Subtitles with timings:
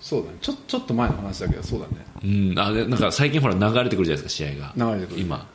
[0.00, 0.38] そうだね。
[0.40, 1.92] ちょちょっと前の話だけどそうだね。
[2.24, 2.58] うん。
[2.58, 4.72] あでなんか最近ほら流れてくるじゃないですか試合が。
[4.94, 5.20] 流れてくる。
[5.22, 5.46] 今。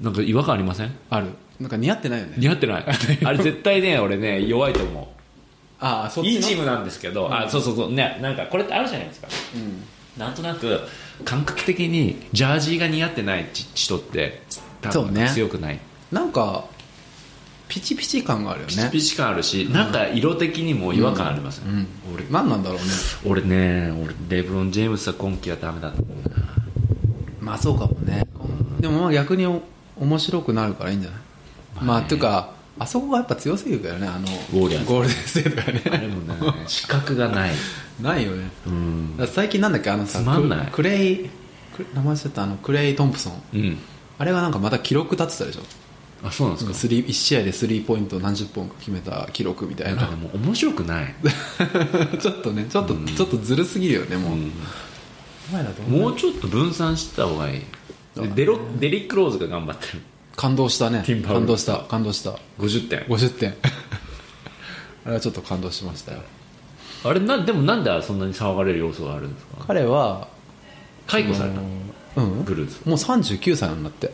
[0.00, 0.92] なんか違和感ありません？
[1.10, 1.28] ある。
[1.58, 2.34] なんか似合ってないよね。
[2.38, 2.84] 似合ってない。
[3.24, 5.12] あれ絶対ね俺ね弱いと思
[5.80, 6.36] ああそうっちの？
[6.36, 7.92] いいチームなんですけど、あそうそうそう。
[7.92, 9.28] ねなんかこれってあるじゃないですか、
[10.16, 10.80] なんとなく
[11.24, 14.42] 感覚的にジャージーが似合ってない人って
[14.82, 15.78] 多分強くない、
[16.12, 16.64] なんか
[17.68, 18.72] ピチピチ感があるよね。
[18.72, 21.86] ピチピチ感あるし、なんか色的にも違和感ありますよ、うん。
[22.14, 22.84] 俺何なんだろうね。
[23.26, 26.36] 俺ね俺レブロン・ジェームスは今季はダメだと思うな。
[27.40, 28.26] まあそうかもね。
[28.80, 29.62] でもまあ逆にお
[30.00, 31.84] 面白くなるからいいんじゃない？
[31.84, 34.06] まあっていうかあそこがやっぱ強すぎるからね。
[34.06, 35.82] あのウォーリアーズゴールデンステートがね。
[35.90, 37.50] あれもね資格がない。
[38.00, 38.50] ないよね。
[38.66, 39.26] うん。
[39.26, 39.90] 最近なんだっけ？
[39.90, 40.66] あのさつまんない。
[40.66, 41.30] ククレイ
[41.94, 42.42] 名前忘れた。
[42.44, 43.42] あのクレイ・トンプソン。
[43.52, 43.78] うん。
[44.18, 45.62] あれがなんかまた記録立ってたでしょ？
[46.22, 46.74] あそうなんですか？
[46.74, 50.02] スリー1試合でスリーポイント何十本か決めた記録みたいな。
[50.02, 51.14] なんかねもう面白くない、
[52.20, 54.52] ちょっとねちょっと、ちょっとずるすぎるよねもう、うん。
[55.50, 57.60] お前らどんなもうちょっと分散した方がいい。
[58.16, 60.00] でデロデリック・ローズが頑張ってる。
[60.34, 61.02] 感動したね。
[61.06, 62.30] ティンパウル感動した感動した。
[62.58, 63.00] 50点。
[63.08, 63.54] 50点。
[65.04, 66.18] あれはちょっと感動しましたよ。
[67.04, 69.64] あれなでもなんでそんなに騒がれる要素があるんですか？
[69.68, 70.26] 彼は
[71.06, 71.60] 解雇された
[72.20, 72.44] うん。
[72.44, 72.76] ブルーズ。
[72.84, 74.08] もう39歳なんだって。
[74.08, 74.10] あ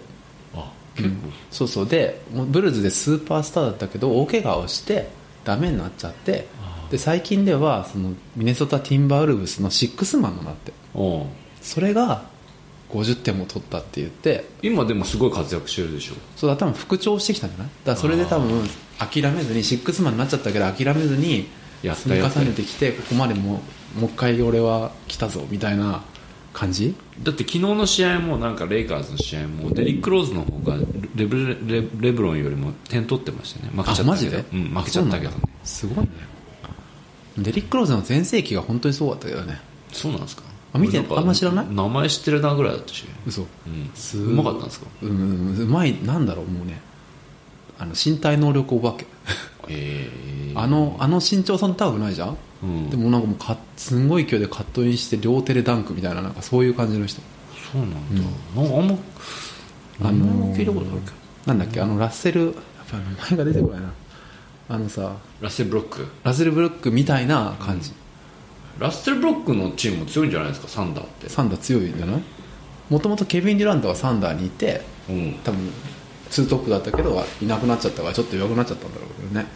[0.97, 1.15] 結構、
[1.51, 1.87] そうそう。
[1.89, 5.09] でブルーズでスーパースターだったけど大怪我をして
[5.45, 6.47] ダメになっちゃって
[6.91, 10.73] で最近ではそのミネソタ・ティンバーウルブスのシックスマンになって
[11.61, 12.23] それが
[12.91, 16.15] 50点も取ったって言って今でもすごい活躍してるでしょ。
[16.37, 17.69] そうだ多分復調してきたんじゃない？
[17.85, 18.63] だそれで多分
[18.99, 21.49] 諦めずにシックスマンになっちゃったけど諦めずに
[21.83, 23.61] 積み重ねてきてここまでも
[23.97, 26.03] うもう一回俺は来たぞみたいな
[26.53, 26.95] 感じ？
[27.23, 30.77] だって昨日の試合もなんかレイカーズの試合もデリック・ローズの方が
[31.15, 33.71] レブレレレブロンよりも点取ってましたね。
[33.75, 34.45] 負けちゃったけど。
[34.53, 35.31] うん、負けちゃったけど。
[35.31, 36.11] ねすごいね。
[37.39, 39.61] デリック・ローズの全盛期が本当にすごかったけどね。
[39.93, 40.43] そうなんですか？
[40.73, 41.67] あ見てあんま知らない？
[41.71, 43.43] 名前知ってるなぐらいだったし、嘘。
[43.43, 44.87] うん、すうまかったんですか？
[45.03, 45.97] うんうまい。
[46.03, 46.81] なんだろうもうね。
[47.79, 49.07] あの身体能力お化け。
[49.69, 52.91] ええあのあの身長そんな高くないじゃん、うん。
[52.91, 57.21] でもなんかもうかすんごい勢いでカットインして両手でダンクみたいななんかそういう感じの人。
[57.73, 58.23] そうなんだ、
[58.57, 58.95] なんかあんま
[60.01, 61.13] あ名前のも聞いたことあるけど。
[61.47, 62.55] なんだっけあのラッセルやっ
[62.91, 63.93] ぱり名前が出てこないな。
[64.67, 66.07] あのさラッセル・ブロック？
[66.25, 67.93] ラッセル・ブルックみたいな感じ、
[68.79, 70.69] ラッセル・ブロックのチームも強いんじゃないですか？
[70.69, 71.29] サンダーって。
[71.29, 72.23] サンダー強いんじゃない？
[72.89, 75.35] もともとケビン・デュラントはサンダーにいてうん。
[75.45, 75.71] 多分
[76.31, 79.47] ツートップだったけどいなくなっちゃったからちょっと弱くなっちゃったんだろうけどね。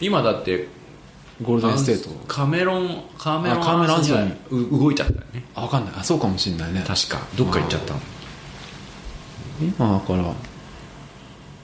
[0.00, 0.68] 今だって
[1.42, 2.10] ゴールデンステート。
[2.26, 5.44] カメロンカメロンあカメロンアンソニーーう動いちゃったよね。
[5.54, 5.94] あ分かんない。
[5.98, 6.84] あそうかもしんないね。
[6.86, 7.18] 確か。
[7.36, 8.00] どっか行っちゃったの。
[9.60, 10.34] 今だから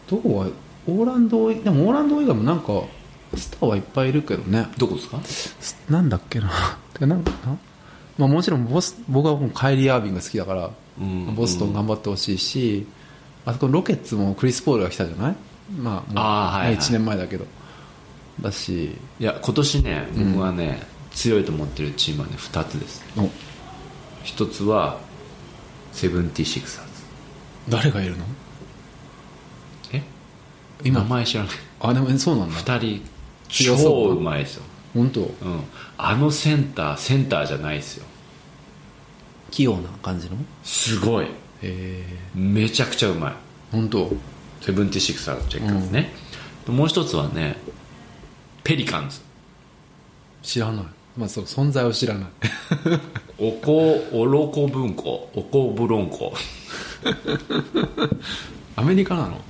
[0.09, 0.47] どこは
[0.87, 2.83] オーランドでもオーランド以外もなんか
[3.37, 4.67] スターはいっぱいいるけどね。
[4.79, 5.21] どこですか？
[5.25, 6.51] すなんだっけな。
[6.95, 7.57] てなんかな
[8.17, 10.71] まあ、もちろんボス僕はもうカイリー・アービングが好きだから、
[11.01, 12.87] うんボストン頑張ってほしいし、
[13.45, 15.35] あそこロケッツもクリス・ポールが来たじゃない？
[15.77, 17.47] まああーはいはい1年前だけど
[18.41, 23.05] だしいや今年ね僕はね、強いと思ってるチームはね2つです。
[23.17, 23.31] お。
[24.23, 24.99] 一つは
[25.93, 26.91] セブンティシクサーズ
[27.69, 28.25] 誰がいるの？
[29.93, 30.03] え？
[30.83, 31.53] 今名前知らない。
[31.81, 32.57] あでもそうなんだ。
[32.57, 33.03] 2人
[33.49, 34.09] 強そう。
[34.09, 34.63] 超うまいですよ、
[34.95, 35.21] 本当？
[35.21, 35.31] うん、
[35.97, 38.07] あのセンターセンターじゃないですよ。
[39.51, 40.37] 器用な感じの？
[40.65, 41.27] すごい。
[41.27, 41.29] へ
[41.63, 42.05] え。
[42.35, 43.33] めちゃくちゃうまい。
[43.71, 44.11] 本当？
[44.63, 46.11] セブンティシクサーズチェッカーズね、
[46.67, 47.59] もう一つはね
[48.65, 49.21] ペリカンズ。
[50.43, 50.85] 知らない。
[51.17, 52.29] まあそう存在を知らない。
[53.39, 55.31] おこおろこ文庫。
[55.35, 56.35] おこブロンコ
[58.77, 59.41] アメリカなの？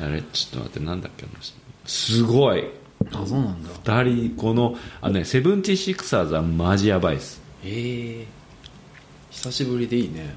[0.00, 0.20] あれ？
[0.32, 1.24] ちょっと待ってなんだっけ
[1.86, 2.64] すごい。
[3.12, 3.70] あそうなんだ。
[3.70, 7.40] 2人このあのねセブンティシクサーズはマジやばいです。
[7.64, 8.26] へえ。
[9.30, 10.34] 久しぶりでいいね。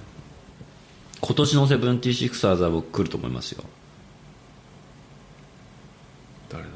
[1.21, 3.63] 今年のセブンティシクサーズは僕来ると思いますよ
[6.49, 6.75] 誰だろ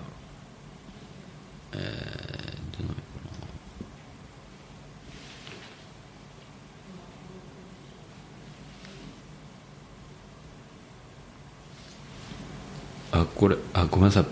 [13.12, 14.26] あこれあごめんなさい。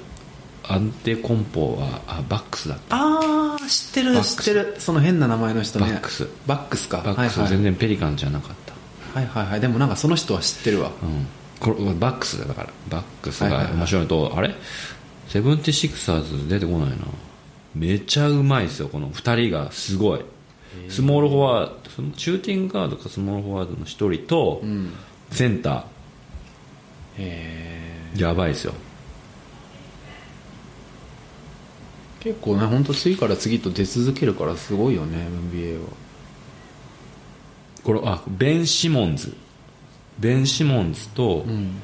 [0.65, 2.97] アンテコンポはあバックスだった。
[2.97, 4.75] ああ知ってる知ってる。
[4.79, 5.91] その変な名前の人ね。
[5.91, 6.27] バックス。
[6.45, 6.97] バックスか。
[6.97, 7.39] バックス。
[7.39, 7.55] はいはい。
[7.55, 9.61] 全然ペリカンじゃなかった、はいはいはい。
[9.61, 10.91] でもなんかその人は知ってるわ。
[11.01, 11.27] うん。
[11.59, 12.69] これバックスだだから。
[12.89, 14.53] バックスが面白いのと、あれ？
[15.29, 16.95] セブンティシクサーズ出てこないな
[17.75, 20.21] めちゃうまいですよこの2人がすごい。
[20.89, 24.91] スモールフォワードそのシューティングガードかスモールフォワードの1人と、うん。
[25.29, 28.19] センター。
[28.19, 28.73] やばいですよ。
[32.19, 35.89] 結構ね本当次から次と出続けるからすごいよね NBA は。
[37.83, 39.35] これあベン・シモンズ。
[40.19, 41.81] ベン・シモンズと、うん。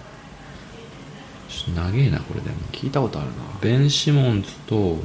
[1.49, 2.55] ちょっと長えなこれでも。
[2.71, 3.35] 聞いたことあるな。
[3.59, 4.97] ベン・シモンズと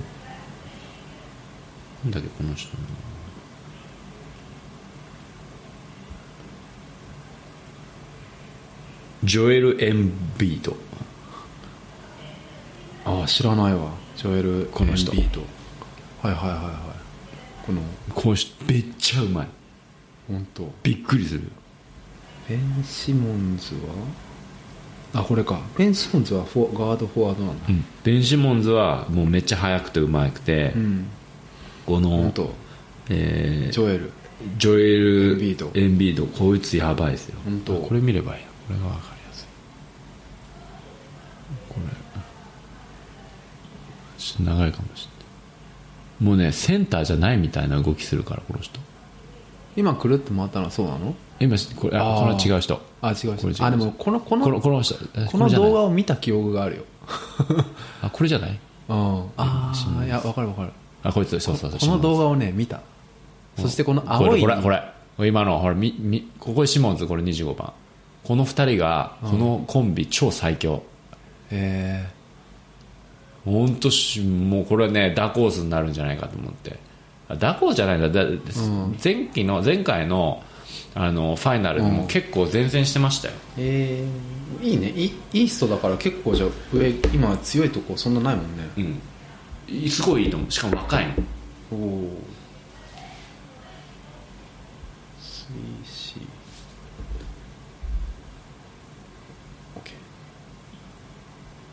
[2.04, 2.82] なんだっけこの人の。
[9.24, 10.76] ジョエル・エンビート。
[13.06, 13.92] ああ知らないわ。
[14.16, 15.40] ジョエル・この人エンビート。
[16.20, 16.74] はいはいはいはい。
[17.64, 17.80] この
[18.14, 19.48] この人めっちゃうまい。
[20.28, 20.70] 本当。
[20.82, 21.50] びっくりする。
[22.50, 23.76] ベン・シモンズ
[25.14, 25.20] は？
[25.22, 25.58] あこれか。
[25.78, 27.66] ベン・シモンズはフォガードフォワードなんだ。
[27.70, 27.82] うん。
[28.04, 31.06] ベン・シモンズはもうめっちゃ速くてうまくて、うん
[31.86, 32.32] この
[33.10, 34.10] えージョエル。
[34.58, 37.38] ジョエル・エンビードエンビードこいつやばいですよ。
[37.44, 37.74] 本当。
[37.80, 38.48] これ見ればいいな。
[38.48, 39.46] これが分かりやすい。
[41.68, 41.86] これ。
[44.18, 46.24] ちょっと長いかもしれない。
[46.28, 48.80] もうねセンターじゃないみたいな動きするからこの人。
[49.76, 51.14] 今くるって回ったのはそうなの？
[51.40, 52.80] 今これあこれは違う人。
[53.02, 54.94] あ違うこれ違うあでもこのこのこのこの人。
[55.16, 56.82] えこの動画を見た記憶があるよ。
[58.02, 58.58] あこれじゃない？
[58.88, 58.96] うん。
[59.36, 60.72] ああいや分かる分かる
[61.04, 62.80] あこいつそうそうそうこの動画をね見た。
[63.56, 65.28] そしてこの青いこれこれこれ。
[65.28, 67.72] 今のほらみみここでシモンズこれ25番。
[68.24, 70.82] この2人がこのコンビ超最強。
[71.50, 72.08] え
[73.44, 76.78] 本当しもうこれねダコースになるんじゃないかと思って。
[77.28, 78.08] あダコースじゃないんだ。
[78.08, 78.24] だ
[79.02, 80.42] 前期の前回の
[80.94, 84.88] あのファイナルでも結構前線してましたよ、ー、えー、いいね。
[84.90, 88.70] いいいい人だから結構じゃあ上今強いとこそんなないもんね。
[88.78, 88.84] うん。
[88.84, 88.86] い
[89.90, 90.50] すごいいいと思う。
[90.50, 91.14] しかも若いの。
[91.72, 92.22] おお
[95.20, 96.20] 3C
[99.76, 99.92] OK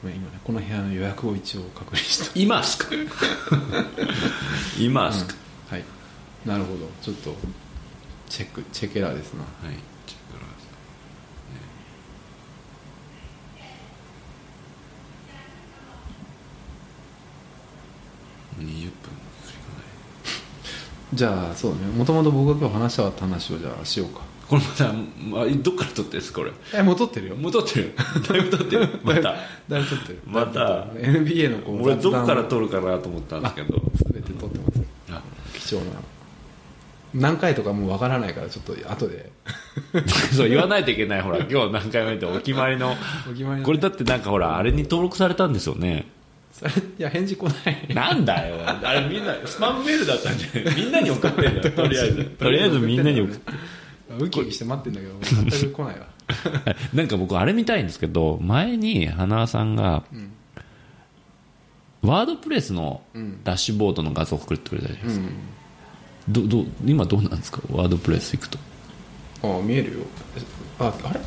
[0.01, 2.31] ごめん今ねこの部屋の予約を一応確認した。
[2.35, 2.87] 今っすか？
[4.79, 5.35] 今っすか、
[5.69, 5.83] はい。
[6.45, 6.89] なるほど。
[7.01, 7.35] ちょっと
[8.29, 9.41] チェックチェケラですな。
[9.41, 9.75] はい
[10.07, 10.51] チェックラー
[18.61, 18.93] 20分しかない。
[21.13, 21.79] じゃあそうね。
[21.95, 24.21] もともと僕が今日話したかった話をじゃあしようか。
[24.47, 26.51] これまた、まあ、どっから撮ってるんですこれ？
[26.73, 27.35] えもう撮ってるよ。
[27.35, 27.93] もう撮ってる？
[28.27, 28.89] だいぶ撮ってる。
[29.03, 29.21] また？
[29.69, 30.19] だいぶ撮ってる。
[30.25, 30.59] また？
[30.59, 33.77] だいぶ撮ってる NBA のこう俺どっから雑撮るかなと思ったんですけど。
[33.77, 33.81] 談
[34.13, 34.81] 全て撮ってます
[35.11, 35.21] あ。
[35.53, 35.91] 貴重な。
[37.13, 39.31] 何回とかもうわからないからちょっと後で。
[40.35, 41.39] そう言わないといけないほら。
[41.49, 42.91] 今日何回目ってお決まりの。
[43.29, 46.07] お決まりのこれだってなんかほらあれに登録されたんですよね
[46.51, 47.93] それいや返事来ない。
[47.93, 48.55] なんだよ。
[48.65, 50.75] あれみんなスパムメールだったんじゃない？
[50.75, 52.23] みんなに送ってんだよ とりあえず。
[52.25, 53.51] とりあえずみんなに送って。
[54.19, 56.07] ウキウキして待ってんだけど全く来ないわ。
[56.93, 60.03] なんか僕あれ見たいんですけど前に花輪さんが、
[62.01, 63.01] ワードプレスの
[63.43, 65.25] ダッシュボードの画像を送ってくれたじゃないですか、
[66.29, 67.61] どどう今どうなんですか？
[67.71, 68.59] ワードプレス行くと。
[69.43, 69.99] ああ見えるよ。
[70.79, 71.19] ああれ？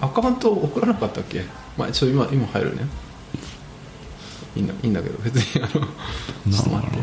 [0.00, 1.44] アカウント送らなかったっけ？
[1.76, 2.82] まあちょ今今入るね
[4.56, 6.98] いいんだいいんだけど別にあのちょっと待って。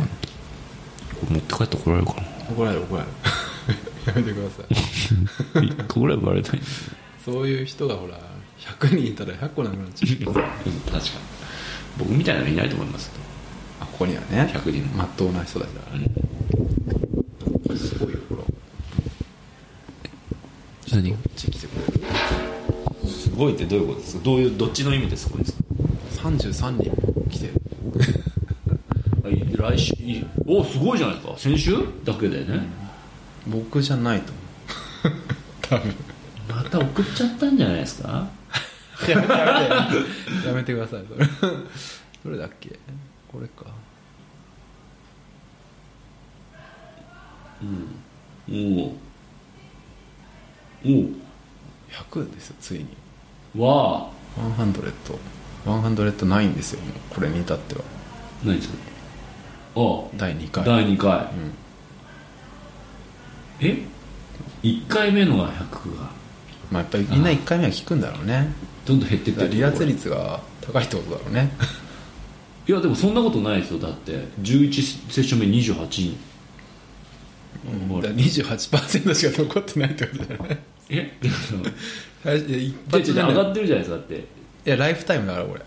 [1.30, 2.22] 持って帰って怒られるかな。
[2.52, 3.14] 怒られる怒られる。
[4.08, 4.64] やめてくださ
[5.60, 5.64] い。
[5.66, 6.62] 1個ぐらいバレたい。
[7.26, 8.18] そういう人がほら
[8.80, 10.34] 100人いたら100個なくなっちゃう。
[10.34, 10.44] 確か
[11.00, 11.04] に。
[11.98, 13.12] 僕みたいなのいないと思います。
[13.82, 14.52] あここにはね。
[14.54, 16.00] 100人まっとうな人たちだから。
[16.00, 16.10] ね、
[17.78, 18.48] すごいよほらこ
[20.92, 23.12] 何っち来てくれる。
[23.12, 24.24] すごいってどういうことですか？
[24.24, 25.60] どういうどっちの意味ですごいですか
[26.24, 27.50] 33人来て。
[29.30, 31.34] る来週いおすごいじゃないですか。
[31.38, 31.76] 先週？
[32.04, 32.62] だけでね、
[33.48, 35.18] 僕じゃないと思う。
[35.62, 35.96] 多分。
[36.50, 38.28] また送っちゃったんじゃないですか？
[39.08, 40.48] やめてやめて。
[40.48, 41.04] やめてください。
[41.08, 41.26] それ。
[42.26, 42.78] どれだっけ？
[43.32, 43.66] これか。
[48.50, 48.96] おお
[50.86, 50.90] お
[51.92, 52.88] 100ですよついに。
[53.58, 54.62] おわあ。
[54.62, 55.18] 100
[55.78, 57.82] 109ですよこれに至っては。
[58.44, 58.76] 何ですか
[59.76, 60.66] あ第2回。
[60.66, 61.28] 第2回、
[63.62, 63.84] え
[64.64, 66.10] ？1回目のが100が。
[66.72, 68.54] まあやっぱりみんな1回目は聞くんだろうね。
[68.86, 71.52] どんどん減ってって離脱率が高いってことだろうね。
[72.68, 73.80] いやでもそんなことないですよ。
[73.80, 74.12] だって
[74.42, 76.18] 11セッション目28人。
[78.02, 80.58] だから28%しか残ってないってことじゃない
[80.90, 81.18] え
[82.24, 83.98] 最初一で発目上がってるじゃないですか。
[83.98, 85.62] だっていやライフタイムだからこれ。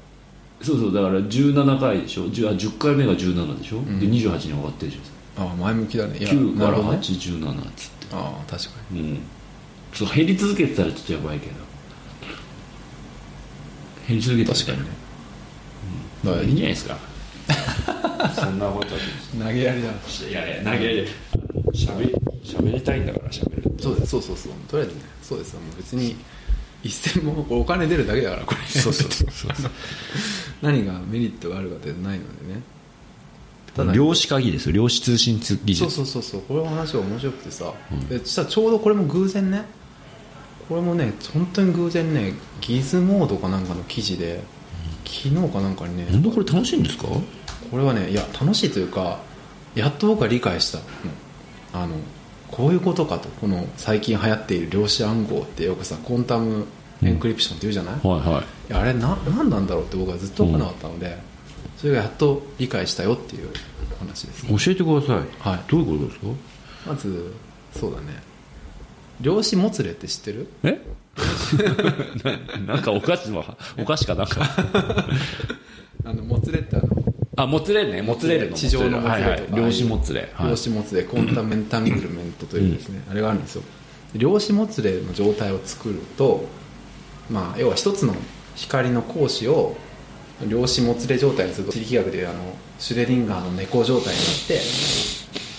[0.63, 2.27] そうそうだから17回でしょ。
[2.27, 6.19] 10, あ10回目が17でしょ、で28に上がってるじゃないですかああ前向きだね。
[6.19, 6.99] いや9からなるほどね。
[6.99, 8.07] 817っつって。
[8.13, 9.19] ああ確かうん。
[9.93, 11.53] そう減り続けてたらちょっとやばいけど。
[14.09, 15.03] 減り続けてに確かにね。
[16.25, 16.99] だからいいんじゃないですか。
[18.35, 18.91] そんなこと
[19.37, 21.09] 投げやりだいやいや投げやり。
[21.75, 24.53] しゃべりしゃべりたいんだからしゃべるそうですそうそうそう。
[24.69, 25.55] とりあえずねそうです。
[25.55, 26.17] もう別に
[26.83, 28.61] 一銭もお金出るだけだからこれ。
[28.67, 29.71] そうそうそうそう
[30.61, 32.62] 何がメリットがあるかってないのでね。
[33.75, 34.73] ただ量子鍵ですよ。
[34.73, 35.79] 量子通信技術。
[35.81, 37.73] そうそうそうそうこれの話が面白くてさ、
[38.09, 39.65] でそしたらちょうどこれも偶然ね。
[40.69, 44.43] これもね本当に偶然ねギズモードかなんかの記事で
[45.05, 47.07] 昨日かなんかにね本当これ楽しいんですか？
[47.71, 49.21] これはねいや楽しいというか
[49.75, 50.85] やっと僕は理解したの。
[51.75, 51.97] あの
[52.53, 53.29] こういうことかと。
[53.41, 56.67] この最近流行っている量子暗号ってよくさコンタム
[57.03, 58.73] エンクリプションって言うじゃない、いはいはい。
[58.73, 61.19] やあれな何なんだろうって僕はずっと分からなかったので、
[61.79, 63.49] それがやっと理解したよっていう
[63.99, 64.57] 話ですね。
[64.57, 65.61] 教えてください、はい。
[65.69, 66.27] どういうことですか？
[66.87, 67.35] まず
[67.75, 68.23] そうだね。
[69.21, 70.49] 量子もつれって知ってる？
[70.63, 70.81] え？
[72.67, 74.41] ななんかお菓子はお菓子かなんか
[76.05, 76.89] あのもつれってあの
[77.37, 78.03] あもつれね。
[78.03, 78.57] もつれるの。
[78.57, 79.11] 地上のもつれとか。
[79.11, 79.47] はいはい。
[79.53, 80.51] 量子もつれ、はい。
[80.51, 81.03] 量子もつれ。
[81.05, 83.62] コンタメンタングルメントというですね、あれがあるんですよ。
[84.15, 86.45] 量子もつれの状態を作ると、
[87.31, 88.15] まあ、要は一つの
[88.55, 89.77] 光の光子を
[90.47, 92.41] 量子もつれ状態にすると地力学でいうあの
[92.79, 94.61] シュレディンガーの猫状態になって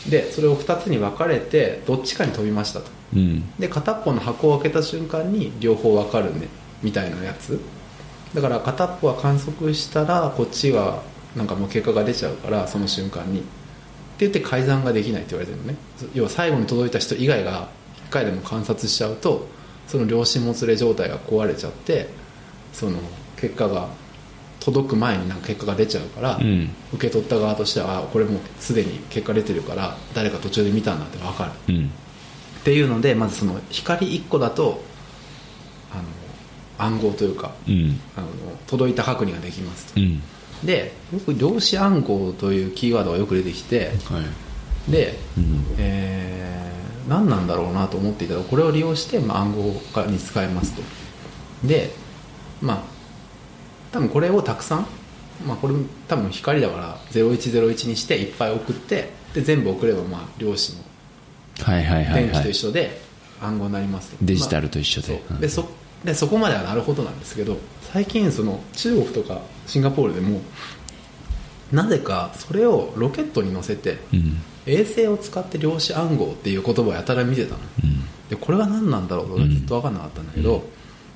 [0.10, 2.92] でそれを2つに分かれてどっちかに飛びましたと。
[3.16, 3.50] うん。
[3.58, 6.48] で片っぽの箱を開けた瞬間に両方分かるね。
[6.82, 7.60] みたいなやつ。
[8.34, 11.02] だから片っぽは観測したらこっちは
[11.36, 13.40] なんかもう結果が出ちゃうからその瞬間に。
[13.40, 15.78] って言って改ざんができないって言われてるのね。
[16.14, 17.70] 要は最後に届いた人以外が
[18.08, 19.48] 1回でも観察しちゃうと
[19.88, 22.10] その量子もつれ状態が壊れちゃって
[22.72, 23.00] その
[23.38, 23.90] 結果が
[24.60, 26.70] 届く前になんか結果が出ちゃうから、うん。
[26.94, 31.74] 受け取った側としてはあこれもうすでに結果出てるから誰か途中で見たんだって分かる。
[31.74, 31.92] うん。
[32.62, 34.82] っていうのでまずその光1個だと
[35.92, 36.04] あの
[36.78, 38.00] 暗号というかうん。
[38.16, 38.28] あの
[38.68, 40.00] 届いた確認ができますと。
[40.00, 40.22] うん
[40.66, 44.22] でよく量子暗号というキーワードがよく出てきては
[44.88, 44.92] い。
[44.92, 45.66] で、うん。
[45.78, 46.54] えー
[47.08, 48.36] 何なんだろうなと思っていた。
[48.36, 50.82] らこれを利用して、まあ、暗号化に使えますと。
[51.68, 51.92] で
[52.62, 52.84] まあ
[53.92, 54.88] 多分これをたくさん
[55.46, 55.74] まあこれ
[56.08, 60.84] 多分光だから0101にしていっぱい送ってで全部送ればまあ量子の
[61.60, 63.02] はいはいはい電気とはい一緒で
[63.42, 64.18] 暗号になりますと。
[64.22, 65.08] デジタルと一緒で。
[65.28, 65.42] そう。
[65.42, 65.70] でそ
[66.06, 67.58] でそこまではなるほどなんですけど
[67.94, 70.42] 最近その中国とかシンガポールでも
[71.72, 74.42] なぜかそれをロケットに乗せてうん。
[74.66, 77.60] 衛星を使って量子暗号っていう言葉をやたら見てたの。
[77.84, 78.30] うん。
[78.30, 80.64] でこれは何なんだろうとずっと分かんなかったんだけど、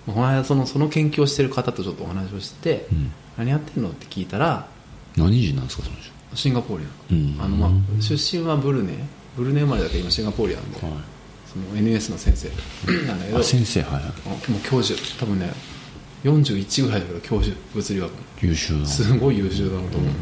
[0.05, 3.11] この間そのその研究をしてる方とちょっとお話をして、うん。
[3.37, 4.67] 何やってんのって聞いたら
[5.15, 6.11] 何人なんですかその人？
[6.35, 6.83] シンガポール
[7.41, 8.93] あの、まあ、出身はブルネ
[9.37, 10.91] ブルネ生まれだけど今シンガポールやんで、はい。
[11.45, 12.49] その NS の先生
[13.07, 13.39] なんだけど。
[13.39, 14.99] あ先生はいもう教授。
[15.17, 15.49] 多分ね
[16.23, 18.17] 41ぐらいだけど教授物理学の。
[18.41, 18.85] 優秀な。
[18.85, 20.13] すごい優秀だなと思う、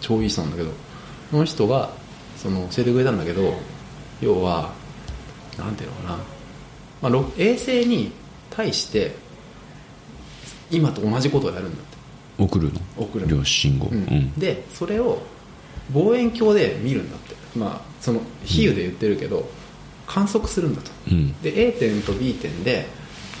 [0.00, 0.70] 超いい人なんだけど。
[1.30, 1.90] その人が
[2.36, 3.54] その教えてくれたんだけど
[4.20, 4.72] 要は
[5.58, 6.18] なんていうのかな、
[7.02, 8.12] まあろ、衛星に
[8.50, 9.14] 対して
[10.70, 11.98] 今と同じことをやるんだって。
[12.42, 12.80] 送るの？
[12.96, 13.94] 送る量子信号うん。
[13.94, 14.32] うん。
[14.38, 15.20] でそれを
[15.92, 17.34] 望遠鏡で見るんだって。
[17.58, 19.48] まあその比喩で言ってるけど、
[20.06, 20.90] 観測するんだと。
[21.10, 21.40] うん。
[21.42, 22.86] で A 点と B 点で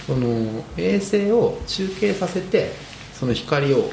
[0.08, 2.72] その衛星を中継させて
[3.12, 3.90] その光を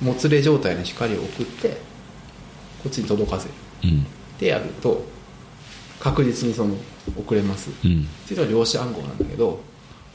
[0.00, 1.68] もつれ状態の光を送って
[2.82, 3.54] こっちに届かせる。
[3.84, 4.00] うん。
[4.00, 4.04] っ
[4.38, 5.04] てやると
[6.00, 6.74] 確実にその
[7.18, 8.08] 送れます、うん。
[8.24, 9.60] っていうのは量子暗号なんだけど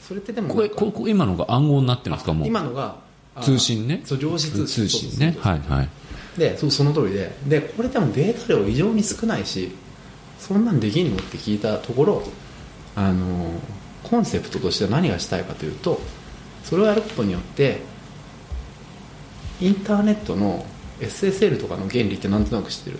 [0.02, 2.32] それってでもこれここ今のが暗号になってるんですか？
[2.32, 2.48] もう。
[2.48, 2.96] 今のが
[3.36, 4.02] あ通信ね。
[4.04, 4.86] そう量子通信。
[4.86, 5.36] 通信ね。
[5.38, 5.88] はいはい。
[6.36, 7.30] でそうその通りで。
[7.46, 9.70] でこれでもデータ量異常に少ないし
[10.40, 11.16] そんなんできんの？
[11.16, 12.22] って聞いたところ
[12.96, 13.52] あの
[14.02, 16.00] コンセプトとしては何がしたいかというと
[16.64, 17.80] それをやることによって
[19.60, 20.64] インターネットの
[21.00, 22.98] SSL とかの原理ってなんとなく知ってる？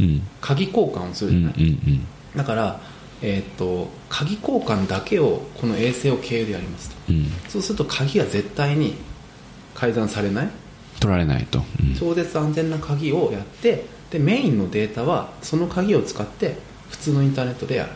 [0.00, 0.22] うん。
[0.40, 2.80] 鍵交換をするうんじゃない、うんだから、
[3.22, 6.96] えーっと鍵交換だけをこの衛星を経由でやりますと。
[7.10, 7.30] うんうん。
[7.48, 8.96] そうすると鍵が絶対に
[9.74, 10.48] 改ざんされない？
[11.00, 11.62] 取られないと。
[11.80, 11.94] うん。
[11.94, 16.56] 超絶安全な鍵をやってでメインのデータはその鍵を使って
[16.90, 17.92] 普通のインターネットでやる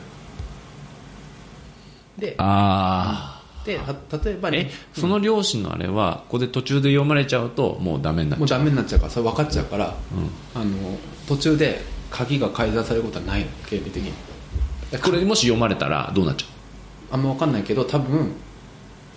[2.22, 8.40] であでた例えばあえねその量子のあれはここで途中で読まれちゃうともうダメになっちゃう。
[8.40, 9.94] もうダメになっちゃうからそれ分かっちゃうから、
[10.54, 10.60] うん。
[10.60, 10.98] あの
[11.28, 14.12] 途中で鍵が改ざんされることはないの経理的に。
[15.02, 16.46] これもし読まれたらどうなっちゃ
[17.14, 18.32] あんま分かんないけど多分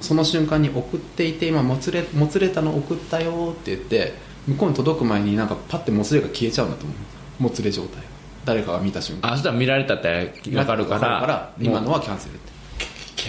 [0.02, 4.14] その瞬間に送っていて今もつれもつれたの送ったよって言って
[4.48, 6.94] 向こうに届く前になんかパッてもつれが消えちゃうんだと思
[7.40, 7.44] う。
[7.44, 8.04] もつれ状態
[8.46, 9.32] 誰かが見た瞬間。
[9.32, 12.55] うあそしたら見られたって分かるから今のはキャンセルって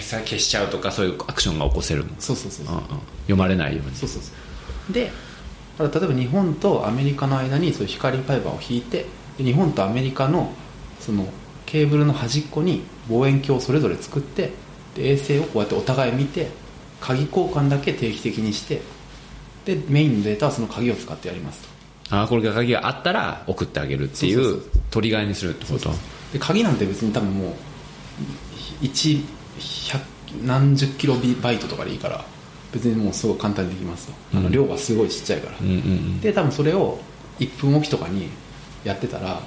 [0.01, 2.75] 消さ消しちゃうとかそういうアクションが起こせるの、そうそうそうそう。
[2.75, 2.87] うんうん。
[3.21, 3.95] 読まれないように。
[3.95, 4.31] そうそうそ
[4.89, 4.93] う。
[4.93, 5.11] で
[5.77, 9.05] だから例えば日本とアメリカの間にそういう光ファイバーを引いて
[9.37, 10.51] で日本とアメリカの
[10.99, 11.27] その
[11.65, 14.51] ケーブルの端っこに望遠鏡をそれぞれ作って
[14.95, 16.47] で衛星をこうやってお互い見て
[17.01, 18.81] 鍵交換だけ定期的にして
[19.65, 21.61] でメインのデータはその鍵を使ってやります
[22.09, 22.15] と。
[22.15, 25.91] ああこれが鍵があったら送ってあげるっていそうそうう取り替えにするってこと？
[26.33, 27.53] で鍵なんて別に多分もう
[28.81, 29.36] 1百
[30.43, 32.25] 何十キロバイトとかでいいから
[32.73, 36.21] 別にもうすごい簡単にできますと、あの量がすごいちっちゃいから、うんうんうん。
[36.21, 36.99] で多分それを
[37.39, 38.29] 1分おきとかに
[38.83, 39.41] やってたら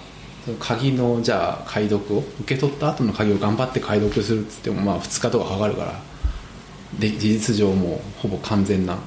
[0.45, 6.01] その鍵のじゃあ解読を受け取った後の鍵を頑張って解読するっつってもまあ2日とかかかるから
[6.99, 8.99] で事実上もうほぼ完全な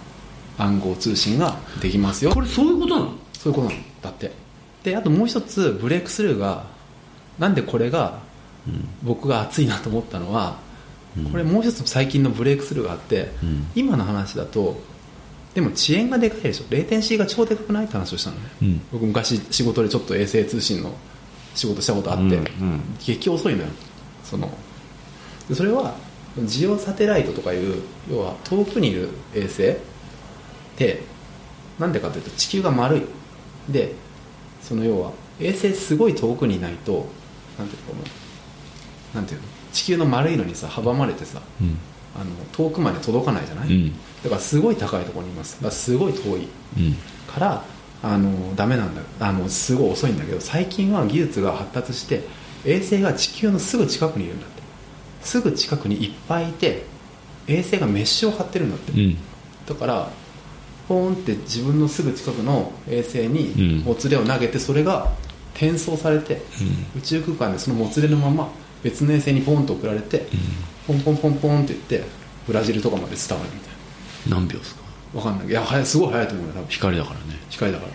[0.58, 2.32] 暗号通信ができますよ。
[2.32, 3.14] これそういうことなの？
[3.34, 3.82] そういうことなの。
[4.04, 4.32] だって。
[4.84, 6.66] であともう一つブレイクスルーが
[7.40, 8.20] なんでこれが
[9.02, 10.58] 僕が熱いなと思ったのは、
[11.32, 13.68] これもう一つ最近のブレイクスルーがあって、うん。
[13.76, 14.82] 今の話だと
[15.54, 16.66] でも遅延がでかいでしょ。
[16.70, 18.82] レイテンシーが超でかくないって話をしたのね、うん。
[18.92, 20.92] 僕昔仕事でちょっと衛星通信の
[21.54, 22.82] 仕事したことあって、うんうん。
[23.00, 23.70] 激遅いのよ。
[24.24, 24.50] その
[25.48, 25.96] でそれは
[26.46, 29.76] ジオサテライトとかいう要は遠くにいる衛星っ
[30.78, 31.04] て
[31.78, 33.04] なんでかというと地球が丸い。
[33.70, 33.94] で
[34.64, 37.08] その要は衛星すごい遠くにいないと
[37.60, 37.96] なんていうのこ
[39.14, 39.48] のなんていうの？
[39.74, 41.78] 地球の丸いのにさ阻まれてさうん。
[42.16, 43.92] あの遠くまで届かないじゃない、うん。
[44.24, 45.56] だからすごい高いところにいます。
[45.56, 46.48] だからすごい遠い。
[46.78, 46.96] うん。
[47.28, 47.66] から
[48.04, 49.02] あのダメなんだ。
[49.20, 52.22] あのすごい遅いんだけど最近は技術が発達して
[52.66, 54.62] 衛星が地球のすぐ近くにいるんだって。
[55.24, 56.86] すぐ近くにいっぱいいて
[57.48, 59.18] 衛星がメッシュを張ってるんだって、うん。
[59.66, 60.10] だから
[60.88, 63.86] ポーンって自分のすぐ近くの衛星にうん。
[63.86, 65.12] もつれを投げてそれが
[65.56, 66.42] 転送されて、
[66.98, 68.52] 宇宙空間でそのもつれのまま
[68.84, 70.28] 別の衛星にポンと送られて、
[70.86, 72.04] ポンポンポンポンって言って
[72.46, 73.74] ブラジルとかまで伝わるみたい
[74.30, 74.82] 何秒ですか？
[75.14, 75.48] なわかんない。
[75.48, 76.68] いやすごい早いと思うよ多分。
[76.68, 77.40] 光だからね。
[77.50, 77.86] 近いだか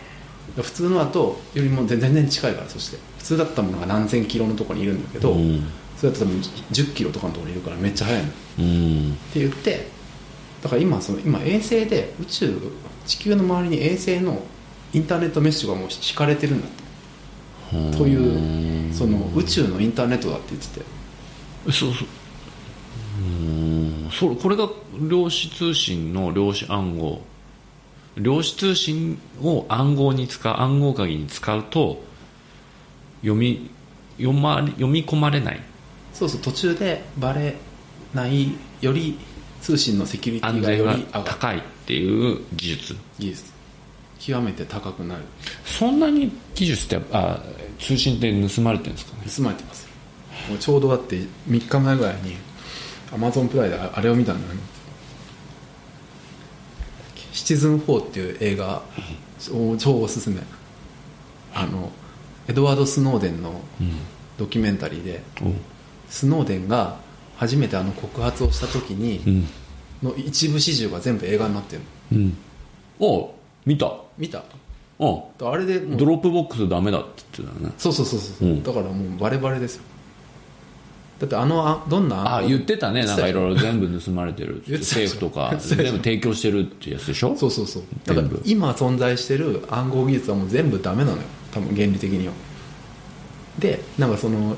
[0.57, 0.63] ら。
[0.63, 2.99] 普通のだとよりも全然近いからそして。
[3.19, 5.65] 普通だったものが何千キロのところにいるんだけど、うん。
[5.97, 8.29] それだと多分10キロとかのところにいるからめっちゃ速いの。
[8.29, 9.19] っうん。
[9.33, 9.89] て言って
[10.63, 12.59] だから今その今衛星で宇宙
[13.07, 14.43] 地球の周りに衛星の
[14.93, 16.83] インターネットメッシュがもう引かれてるんだって
[17.97, 20.87] というその宇宙のインターネットだって言ってて。
[21.73, 22.09] そうそう。
[23.21, 24.11] うん。
[24.11, 24.69] それこれが
[25.09, 27.23] 量子通信の量子暗号。
[28.17, 32.03] 量子通信を暗号に使う暗号鍵に使うと
[33.21, 33.71] 読み
[34.17, 35.61] 読ま読み込まれない。
[36.13, 37.57] そうそう途中でバレ
[38.15, 39.19] ないより
[39.61, 42.97] 通信のセキュリティがより高いっていう技術。
[43.19, 43.58] 技術
[44.19, 45.23] 極めて高くなる。
[45.65, 47.41] そんなに技術ってあ
[47.79, 49.23] 通信って盗まれてるんですかね？
[49.37, 49.83] 盗まれてます。
[49.85, 49.89] よ
[50.51, 51.17] もうちょうどだって
[51.49, 52.37] 3日前ぐらいに
[53.13, 54.55] アマゾンプライでああれを見たんだよ。
[54.55, 54.61] ね
[57.33, 58.83] 「シチズン4」っていう映画
[59.41, 60.41] 超超おすすめ。
[61.55, 61.91] あの
[62.49, 63.61] エドワード・スノーデンの
[64.39, 65.23] ドキュメンタリーで
[66.09, 66.97] スノーデンが
[67.37, 69.49] 初めてあの告発をした時にうん。
[70.03, 72.19] の一部始終が全部映画になってるの。
[72.19, 72.37] うん。
[73.01, 73.35] お
[73.69, 73.93] 見た？
[74.17, 74.43] 見た。
[74.99, 75.99] うんあれでもう。
[75.99, 77.75] ドロップボックスダメだって言ってたよね。
[77.79, 78.63] そうそうそうそう、うん。
[78.63, 79.83] だからもうバレバレですよ。
[81.21, 82.37] だってあのあどんな？
[82.39, 83.05] あ言ってたね。
[83.05, 85.49] なんかいろいいろ全部盗まれてる 言ってたでしょ政府とか。
[85.51, 87.37] 言ってたでしょ全部提供してるってやつでしょ？
[87.37, 87.83] そうそうそう。
[88.07, 88.43] だから全部。
[88.47, 91.23] 今存在してる暗号技術はもう全部ダメなのよ。
[91.53, 92.33] 多分原理的には。
[93.59, 94.57] でなんかその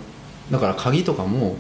[0.51, 1.57] だから鍵とかも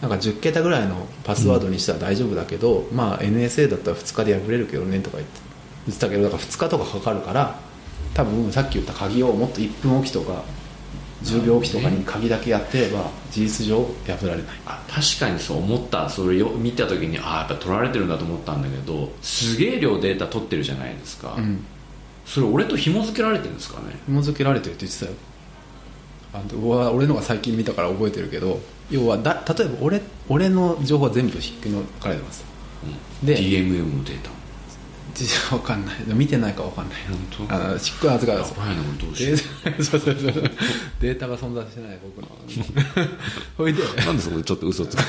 [0.00, 5.40] なんか10桁ぐらいのパスワードにしたら大丈夫だけど、まあ NSA だったら2日で破れるけどねとか言って
[5.90, 7.58] 言ってたけどだから2日とかかかるから
[8.14, 10.42] 多分さっき言った鍵をもっと1分おきとか
[11.22, 14.44] 10秒おきとかに鍵だけやってれば事実上破られない。
[14.66, 16.08] あ確かにそう思った。
[16.08, 21.64] それを見た時にああやっぱ取られてるんだと思ったんだけどすげえ量データ取ってるじゃないですか、うん。
[22.24, 23.96] それ俺と紐付けられてるんですかね？
[24.06, 25.12] 紐付けられてるって言ってたよ。
[26.32, 32.44] あ俺のが最近見たから覚えてるけど要はだ例えば俺俺の情報は全部引き抜かれてます。
[33.22, 34.30] で DMM のデータ
[35.14, 35.96] 実は分かんない。
[36.14, 36.98] 見てないか分かんない。
[37.08, 37.54] 本当？
[37.54, 40.50] あのしっくい扱いだそうやばいなどうしよデータそうそうそうそう。
[41.00, 42.28] データが存在してない僕の。
[43.56, 43.82] ほいで。
[43.82, 45.00] うなんでそこでちょっと嘘つく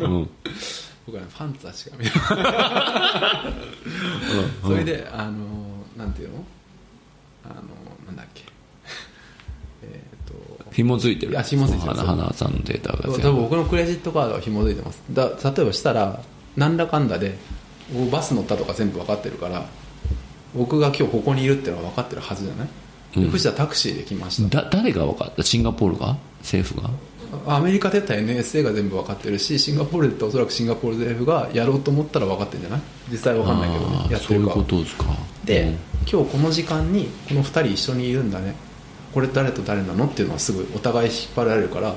[0.00, 0.30] うん。
[1.06, 2.12] 僕はねパンツァしか見ない。
[4.62, 5.32] それであの
[5.96, 6.44] なんていうの？
[7.44, 7.62] あの
[8.06, 8.42] なんだっけ？
[9.82, 10.34] えっ、と。
[10.72, 11.32] 紐付いてる。
[11.32, 15.00] いや紐付いてる花花さんのデータが多分僕のクレジットカードは紐づいてます。
[15.12, 16.20] だ例えばしたら
[16.56, 17.38] 何らかんだで僕
[18.10, 19.66] バス乗ったとか全部分かってるから
[20.54, 22.68] 僕が今日ここにいるっていうのは分かってるはずじゃない、
[23.14, 24.62] で藤田タクシーで来ました。
[24.62, 25.42] だ誰が分かった？
[25.42, 26.16] シンガポールが？
[26.40, 26.90] 政府が？
[27.46, 32.80] アメリカでやったら NSA が全部分かってるしシンガポールでやったらおそらくシンガポール政府がやろうと思ったら分かってるんじゃない？
[33.10, 34.20] 実際分かんないけどねやってるかは。
[34.22, 35.04] そういうことですか。
[35.44, 35.74] で、
[36.10, 38.54] 今日この時間にこの2人一緒にいるんだね。
[39.12, 40.06] これ誰と誰なの？
[40.06, 41.94] っていうのはすぐお互い引っ張られるから。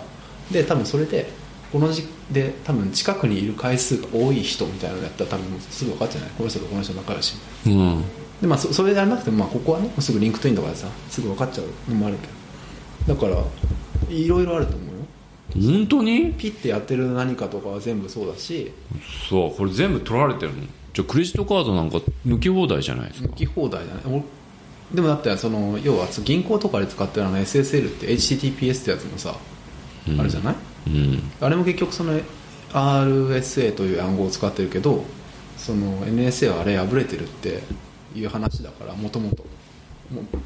[0.51, 1.29] で多分それで
[1.71, 6.31] このじで多分近くにいる回数が多い人みたいなのやったら多分すぐ分かっちゃうね。
[6.37, 8.03] この人とこの人仲良しうん。
[8.41, 12.27] でまあそそれじゃなくても、まあ、ここはねすぐ LinkedIn とかでさすぐ分かっちゃうのもあるけ
[13.07, 13.15] ど。
[13.15, 13.43] だから
[14.15, 15.71] いろいろあると思うよ。
[15.73, 16.33] 本当に？
[16.33, 18.71] ピッてやってる何かとかは全部そうだし。
[19.29, 20.63] そうこれ全部取られてるの。
[20.93, 23.29] じゃあクレジットカードなんか抜き放題じゃないですか？
[23.29, 24.03] 抜き放題じゃない。
[24.05, 29.35] おでもだってその要は銀行とかで使ってるあの SSL って HTTPS ってやつもさ、
[30.19, 30.55] あるじゃない？
[30.87, 31.31] うん。
[31.41, 32.19] あれも結局その
[32.73, 35.03] RSA という暗号を使ってるけど
[35.57, 37.61] その NSA はあれ破れてるって
[38.15, 39.43] いう話だからもともと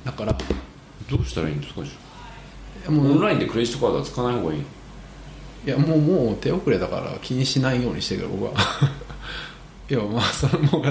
[0.06, 0.36] だから
[1.10, 1.84] どうしたらいいんですか？
[1.84, 4.62] じゃあもうオンラインでクレジットカードは使わない方がいい
[5.66, 8.62] いやもうもう手遅れだから気にしないようにしてるけど僕は。
[9.90, 10.82] いやまあそのもう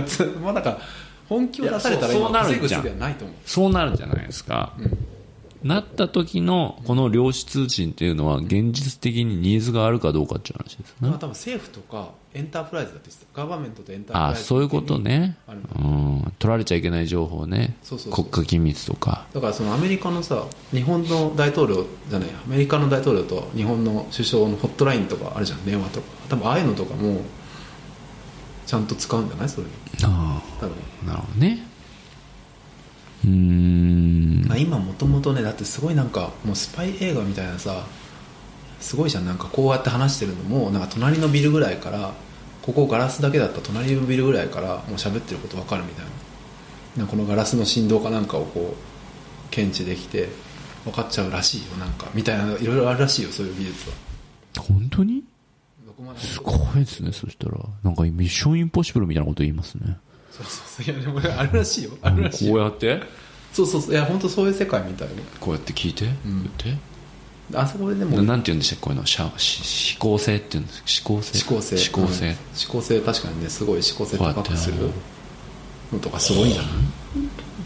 [0.42, 0.78] まあだから
[1.28, 3.37] 本気を出されたら今防ぐ術ないと思う。
[3.46, 4.72] そうなるじゃないですか、
[5.64, 15.37] なった時のこの量子通信っていうのは現実的にニーズがあるかどうかっていう話ですね、まあ多分政府とかエンタープライズだってガバメントとエンタープああライズそういうことね。
[15.48, 16.33] うん。
[16.38, 17.77] 取られちゃいけない情報ね。
[17.83, 18.25] そうそうそう。
[18.25, 19.27] 国家機密とか。
[19.35, 25.64] だからそのアメリカのさ日本の大統領じゃないアメリカの大統領と日本の首相のホットラインとかあるじゃん。
[25.66, 26.07] 電話とか。
[26.31, 27.20] 多分ああいうのとかも
[28.66, 29.48] ちゃんと使うんじゃない？
[29.48, 29.72] それに
[30.05, 30.75] あ多分。
[31.05, 31.66] あなるほどね
[33.25, 34.45] うーん。
[34.47, 37.87] まあ、今もともとねだってすごいなんかもうスパイ映画みたいなさ
[38.81, 42.13] すごいじゃんなんかこうやって話してるのもなんか隣のビルぐらいから
[42.63, 46.05] ここガラスだけだった隣のビルぐらいからもう喋ってること分かるみたい
[46.97, 47.05] な。
[47.05, 50.29] なこのガラスの振動かなんかをこう検知できて
[50.85, 53.97] 分かっちゃうらしいよなんかみたいないろいろあるらしいよそういう技術は。
[54.59, 55.25] 本当に？
[56.19, 57.59] すごいですねそしたら。
[57.83, 59.97] なんかミッションインポッシブルみたいなこと言いますね
[60.33, 60.95] そうそうそう。
[60.95, 61.90] いやでもねあるらしいよ。
[62.03, 63.03] あるらしいこうよやって？
[63.53, 63.92] そうそうそう。
[63.92, 66.14] いや本当そういう世界みたいねこうやって聞いて、言っ
[66.57, 66.77] て？
[67.55, 69.07] あそこででもななんて言うんでしたっけこういうの？
[69.07, 71.45] しゃし思考性って言うんです思考性？
[71.47, 71.77] 思考性。
[71.77, 72.33] 思考性、うん。
[72.33, 72.38] 思
[72.73, 74.77] 考性確かにねすごい思考性高くする
[75.92, 76.71] のとかすごいんじゃない？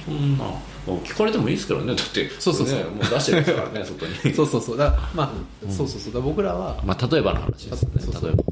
[0.05, 0.44] そんな。
[0.87, 1.94] 聞かれてもいいですけどね。
[1.94, 2.79] だってそうそうそう。
[2.79, 4.35] ね、もう出してるんですからね外に。
[4.35, 4.76] そうそうそう。
[4.76, 6.12] だからまあ、そうそうそう。
[6.14, 7.90] だから僕らはまあ例えばの話ですね。
[8.00, 8.44] そうそう例えば。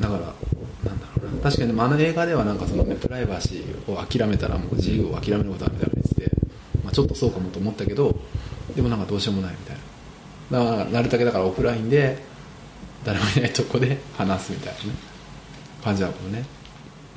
[0.00, 0.34] だから
[1.42, 6.30] 確かにあの映画ではなんかその、ね、プライバシーを諦めたらもう自由を諦めることだみたいなの言ってて、
[6.84, 8.16] まあ、ちょっとそうかもと思ったけど
[8.76, 9.82] でもなんかどうしようもないみたいな。
[10.52, 12.18] だからなるだけだからオフラインで
[13.04, 15.12] 誰もいないとこで話すみたいなね。
[15.82, 16.44] 感じだもんね。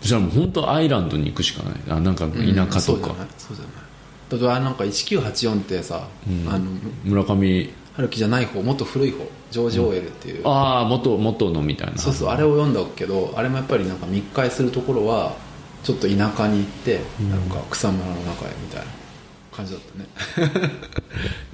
[0.02, 1.74] じゃあもう本当アイランドに行くしかない。
[1.90, 2.80] あなんか田舎うんとか。
[2.80, 3.74] そうじゃない、そうじゃない。
[4.30, 6.08] だってなんか1984ってさ、
[6.48, 6.66] あの
[7.04, 11.98] 村上春樹じゃない方もっと古い方ジョージ・オーエルっていう、ああ元元のみたいな。
[11.98, 15.34] そうそうあれを読んだけどあれもやっぱりなんか密会するところは
[15.84, 18.88] ちょっと田舎に行って、なんか草むらの中へみたいな
[19.52, 20.70] 感じだったね。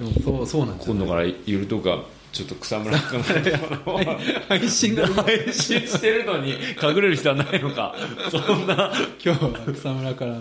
[0.00, 2.02] でもそうそうなんですよ今度からいるとか
[2.32, 3.24] ちょっと草むらかな
[4.48, 6.52] 配信が配信してるのに
[6.82, 7.94] 隠れる人はないのか。
[8.30, 8.90] そんな
[9.24, 10.38] 今日は草むらから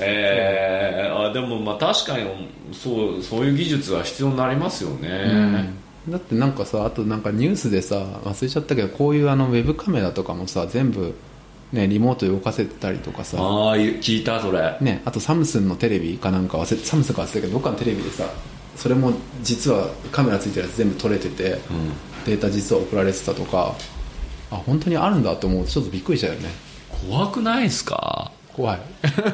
[0.00, 5.70] ええあでもまあ確かにそうそういう技術は必要になりますよね、
[6.08, 11.14] だってなんかさあとなんかニュースでさ忘れちゃったけどこういうあのウェブカメラとかもさ全部
[11.72, 13.38] ねリモートで動かせてたりとかさ。
[13.40, 14.76] ああ聞いたそれ。
[14.80, 18.24] ね、あとサムスンのテレビかなんか忘れサムスンか忘れたけどどっかのテレビでさ
[18.76, 21.58] それも実はカメラついてるやつ全部撮れてて、
[22.24, 23.74] データ実は送られてたとか。
[24.50, 25.64] あ本当にあるんだと思う。
[25.64, 26.48] とちょっとびっくりしたよね。
[27.10, 28.32] 怖くないですか？
[28.54, 28.80] 怖い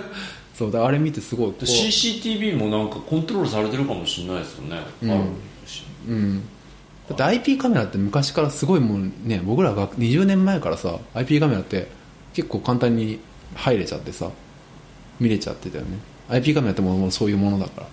[0.54, 5.10] そうだあれ見てすごい CCTV もなんかコントロールされてるかもしれないですよね、うん。
[5.10, 5.22] ある
[5.66, 5.82] し。
[6.08, 6.42] うん。
[7.08, 9.42] だって IP カメラって昔からすごいもうね。
[9.44, 11.88] 僕らが20年前からさ IP カメラって
[12.32, 13.18] 結構簡単に
[13.54, 14.30] 入れちゃってさ
[15.20, 15.98] 見れちゃってたよね。
[16.28, 17.86] IP カメラってもうそういうものだから。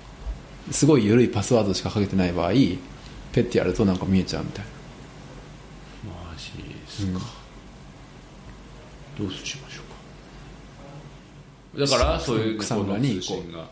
[0.70, 4.66] すごい緩いパスワードしかかけてない場合ペッてやるとなんか見えちゃうみたい
[6.06, 7.20] マジですか、
[9.18, 9.71] どうしましょうか
[11.78, 13.68] だからそういう草むらに行こ通信が。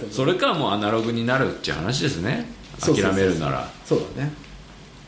[0.10, 2.50] それかもうアナログになるっていう話ですね。
[2.80, 3.70] 諦めるなら。
[3.84, 4.32] そうだね。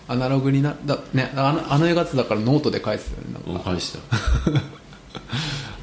[0.06, 3.50] アナログになだねあのあの映画ってだからノートで返すよねなんか。
[3.50, 3.98] うん返した。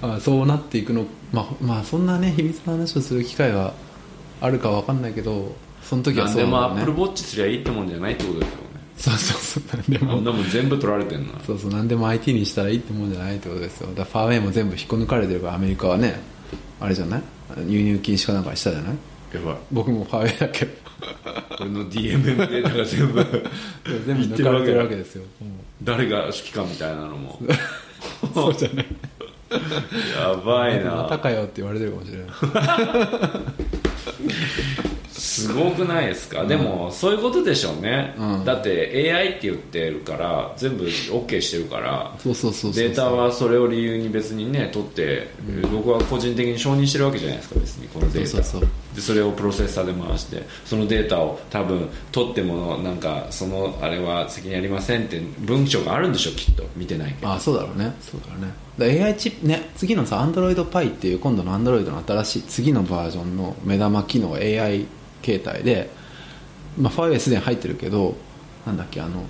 [0.16, 3.74] あそうなっていくのまあまあそんなね秘密の話をする機会は
[4.42, 6.52] あるかわかんないけどその時は何でそうね。
[6.52, 8.66] もアップルウォッチすりゃいいってもんじゃないってことですよね。
[8.98, 9.78] そうそうそう。
[9.78, 11.72] なんでもこんなもん全部取られてんなそうそう。
[11.72, 13.88] 何でも IT にしたらいいってもんじゃないってことですよ。
[13.90, 16.20] だからファーウェイも全部引っこ抜かれてるからアメリカはね
[16.80, 17.22] あれじゃない？
[17.68, 18.96] 輸入禁止かなんかしたじゃない？
[19.34, 19.56] やばい。
[19.72, 20.66] 僕もファーウェイだけ。
[20.66, 20.72] ど
[21.62, 23.24] 俺の DMM データが全部
[24.06, 25.24] 全部抜かれてるわけですよ。
[25.84, 27.40] 誰が好きかみたいなのも。
[28.34, 28.86] そうじゃない。
[30.18, 32.28] やばいまたなかよって言われてるかもしれない
[35.42, 38.46] すごくないですか、でもそういうことでしょうね、うん。
[38.46, 42.14] だって AI って言ってるから全部 OK してるから。
[42.20, 45.28] そうそうそうそうデータはそれを理由に別にね取って、
[45.72, 48.86] 僕は個人的に承認してるわけじゃないですか別にこのデータ。
[48.96, 56.64] でそれをプロセッサーで回してそのデータを多分取ってもなんかそのあれは責任ありませんって文章があるんでしょきっと。
[56.76, 57.32] 見てないけど。
[57.32, 57.94] あそうだろうね。
[58.00, 58.54] そうだろうね。
[58.78, 64.86] だ AI チップね次のさ Android Pie っていう今度の Android の新しい次のバージョンの目玉機能が AI
[65.26, 65.90] 形態で、
[66.78, 68.16] まあ、ファイアすでに入ってるけど
[68.66, 69.24] なんだっけあの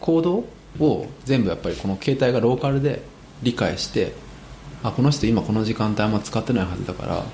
[0.00, 0.44] コード
[0.78, 3.02] を全部やっぱりこの携帯がローカルで
[3.42, 4.12] 理解して
[4.82, 7.24] あこの人今この時間帯あんま使ってないはずだから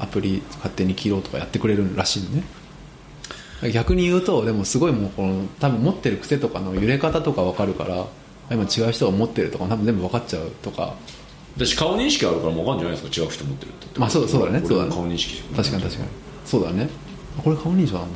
[0.00, 2.44] アプリ勝手に切ろうとかやってくれるらしいのね。
[3.72, 8.06] 逆に言うとでもすごいもうこの多分持ってる癖とかの揺れ方とか分かるから
[8.50, 10.94] 今違う人が持ってるとか多分全部分かっちゃうとか。
[11.56, 14.00] 私顔認識あるからも分かんじゃないですか違う人持ってるって。
[14.00, 14.90] まあそうそうだね俺そうだね。
[14.90, 16.08] 顔認識確かに確かに。
[16.44, 16.88] そうだね。
[17.03, 17.03] あ
[17.42, 18.08] これ顔認証なん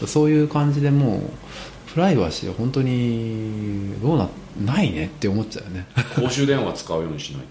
[0.00, 4.28] だ、そういう感じでもうプライバシーは本当にどうな
[4.60, 5.86] ないねって思っちゃうよね。
[6.14, 7.42] 公衆電話使うようにしない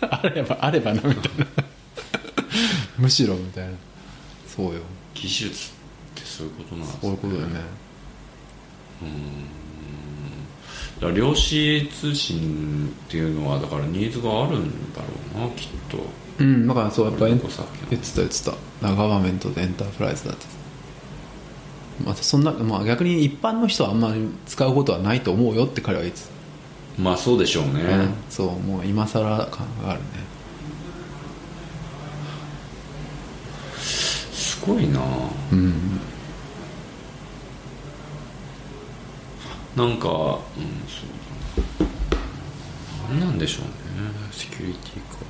[0.00, 0.06] と。
[0.10, 1.46] あればあればなみたいな。
[2.98, 3.72] むしろみたいな。
[4.46, 4.80] そうよ。
[5.14, 5.72] 技術っ
[6.14, 7.60] てそういうことなんですそういうことだよね。
[11.00, 15.98] だから量子通信っていうのはだからニーズがあるんだろうなきっと
[16.42, 20.46] うんだからそうやっぱ言ってた言ってただからガバメントとエンタープライズだって。
[22.04, 26.20] またそんな、まあ、逆に一般の人はあんまり使うことはないと思うよって彼は言って
[26.98, 30.06] まあそうでしょうね、うんそうもう今更感があるね。
[33.80, 35.00] すごいな。
[35.52, 36.00] うん
[39.74, 40.12] なんか、うん、
[40.86, 41.08] そう
[41.80, 41.88] だ
[43.08, 43.70] 何なんでしょうね。
[44.30, 45.21] セキュリティか。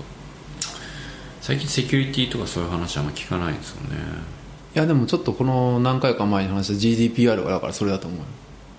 [1.43, 3.97] 最近セキュリティとかそういう話あんま聞かないんですよね。
[4.77, 8.21] いやでもちょっとこの何回か前に話した GDPR がだからそれだと思う。
[8.21, 8.25] よ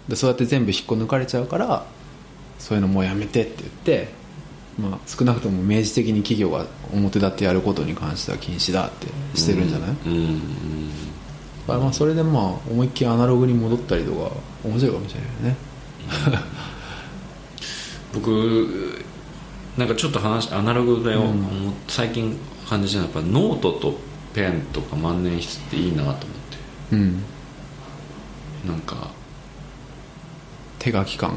[0.08, 1.86] でそうやって全部引っこ抜かれちゃうから
[2.60, 4.08] そういうのもうやめてって言って、
[4.80, 10.40] まあ、少なくとも明示的に企業が表立ってやることに関しては禁止だってしてるんじゃない、うんうん
[11.64, 14.32] だからまあそれでまあ思いっきりアナログに戻ったりとか
[14.66, 15.58] 面白いかもしれないよね。
[18.14, 19.02] 僕
[19.78, 23.98] なんかちょっと話アナログで、思っ最近感じたのはやっぱノートと
[24.34, 26.26] ペンとか万年筆っていいなと思って。
[26.94, 27.24] うん。
[28.66, 29.12] なんか。
[30.80, 31.36] 手書き感が。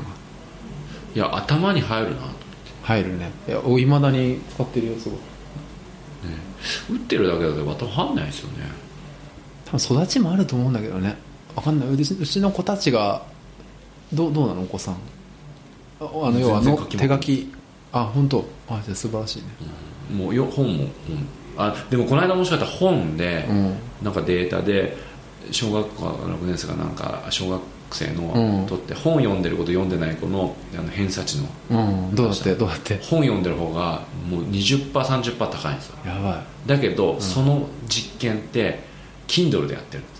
[1.14, 2.40] いや頭に入るなと思って。
[2.82, 3.30] 入るね。
[3.48, 5.18] いやいまだに使ってるよすごい
[6.90, 8.64] 打ってるだけだとまた入んないですよね。
[9.64, 11.16] 多分育ちもあると思うんだけどね。
[11.54, 11.88] わかんない。
[11.88, 13.22] うちうちの子たちが
[14.12, 14.94] どうどうなのお子さん。
[16.00, 17.52] ああの要は手書き
[18.00, 18.44] あ本当。
[18.68, 19.46] あじゃあ素晴らしいね。
[20.12, 20.90] もうよ本も、うん。
[21.56, 23.74] あでもこの間もしかしたら本で、うん。
[24.02, 24.96] なんかデータで
[25.50, 28.16] 小学校6年生がなんか小学生うん。
[28.62, 31.48] のとって本読んでること読んでない子のあの偏差値の。
[31.70, 32.14] うん。
[32.14, 32.96] どうだってどうだって。
[32.98, 35.96] 本読んでる方がもう 20%30% 高いんですよ。
[36.04, 36.68] やばい。
[36.68, 38.80] だけど、その実験って
[39.28, 40.16] Kindle でやってるんです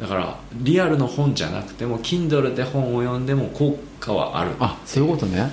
[0.00, 5.52] だからリアルの本じゃなくても Kindle で本を読んでも効果はあるあそういうことね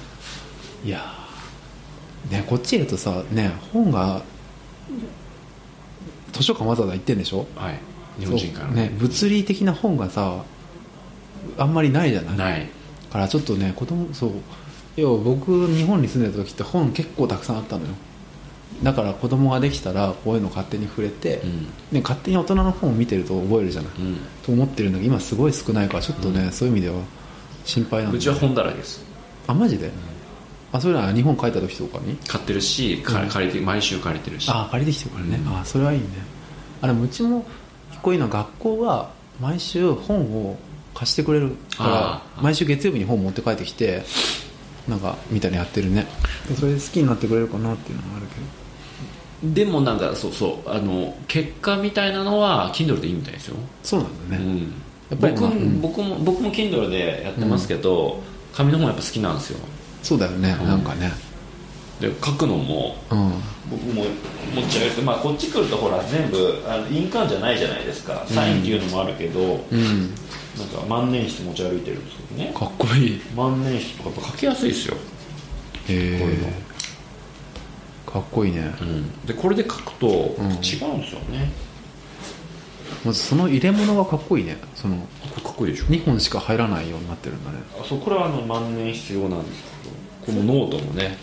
[0.84, 4.22] いやーねこっちいるとさね本が
[6.32, 7.46] 図書館わざわざ行ってんでしょ？
[7.56, 7.80] はい。
[8.20, 8.68] 日本人から。
[8.68, 10.44] ね物理的な本がさ
[11.58, 12.38] あんまりないじゃない？
[12.38, 12.60] ない。
[12.62, 12.68] だ
[13.14, 14.32] からちょっとね子供そう。
[14.98, 17.94] 要は僕日本に住んでた時って本結構たくさんあったのよ。
[18.84, 21.68] だから子供ができたらこういうの勝手に触れて、うん。
[21.92, 24.18] ね、勝手に大人の本を見てると覚えるじゃない、うん。
[24.44, 27.02] と思ってるんだけど今すごい少ないからちょっとね、そういう意味では
[27.64, 29.04] 心配なんだうちは本だらけです。
[29.48, 29.92] あマジで、
[30.74, 32.16] あそういうのは日本帰った時とかに？
[32.28, 33.30] 買ってるし、かうん。
[33.30, 34.50] 借りて毎週借りてるし。
[34.50, 35.58] あ借りてきてるからね、うん。
[35.58, 36.08] あそれはいいね。
[36.82, 37.46] あでもうちも
[37.92, 40.58] 一個いいのは学校は毎週本を
[40.94, 41.50] 貸してくれる。
[41.78, 41.96] かあら
[42.38, 44.04] あ毎週月曜日に本持って帰ってきて
[44.88, 46.08] なんかみたいにやってるね。
[46.48, 48.62] でそれで好きになってくれるかなっていうのはあるけど。
[49.44, 54.60] でもなんかそうそうあの結果みたいなのは Kindle でいいみたいですよ、そうなんだね、うん、
[55.10, 55.82] やっぱり僕,、まあうん。
[55.82, 58.22] 僕も僕も Kindle でやってますけど、
[58.54, 59.60] 紙の本やっぱ好きなんですよ
[60.04, 60.68] そうだよね、うん。
[60.68, 61.12] なんかね。
[62.00, 63.34] で書くのもうん。
[63.70, 64.04] 僕も
[64.56, 68.26] 持ち上げて、まあ、こっち来るとほら全部あの印鑑じゃないじゃないですか。
[68.28, 70.14] サインっていうのもあるけど、うん。
[70.58, 72.54] なんか万年筆持ち歩いてるんですけどね。
[72.54, 73.22] かっこいい。
[73.36, 74.96] 万年筆とかやっぱ書きやすいですよ、
[75.88, 76.48] へえこういうの。
[78.12, 78.76] かっこいいね。
[78.82, 80.90] うん、でこれで書くと違うんですよ
[81.30, 81.50] ね、
[83.06, 84.58] まずその入れ物がかっこいいね。
[84.76, 85.86] そのこれかっこいいでしょ。
[85.86, 87.60] 2本しか入らないようになってるんだね。
[87.80, 89.81] あそうこれはあの万年筆用なんですけ
[90.26, 91.18] このノートもね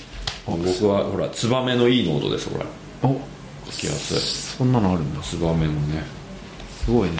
[0.46, 2.64] 僕はほらツバメのいいノートですこれ
[3.02, 3.20] お
[3.70, 4.18] 書きやすい。
[4.58, 5.20] そんなのあるんだ。
[5.20, 6.02] ツバメのね。
[6.84, 7.16] すごいね。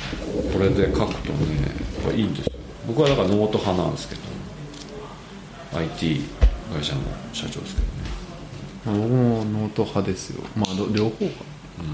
[0.53, 1.57] これで書くとね
[2.03, 2.53] やっぱいいんですよ。
[2.87, 4.21] 僕はだからノート派なんですけど
[5.79, 6.23] IT
[6.73, 7.93] 会社の社長ですけどね。
[8.87, 10.43] まあ僕もノート派ですよ。
[10.57, 11.45] まあど両方か、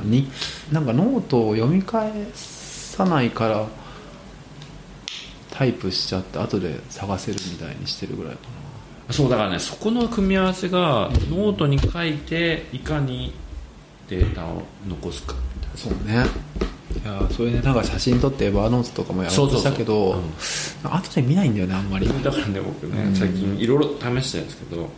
[0.05, 0.31] に
[0.70, 3.66] なんかノートを読み返さないから
[5.51, 8.38] タイプしちゃって後で探せるみたいにしてるぐらいか
[9.10, 13.34] そうだからねそこの組み合わせがノートに書いていかに
[14.08, 15.34] データを残すか。
[15.54, 16.54] みたいななそうね。
[17.02, 20.20] いやそれでなんか写真撮って Evernote とかもやろうとしたけど
[20.84, 22.06] 後で見ないんだよねあんまり。
[22.22, 24.88] だからね僕ね、最近いろいろ試してるんですけど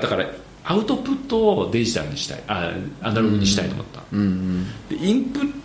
[0.00, 0.26] だから
[0.64, 2.42] アウトプットをデジタルにしたい。
[2.46, 2.72] あ
[3.02, 4.66] アナログにしたいと思った、うんうん。
[4.88, 5.58] でインプット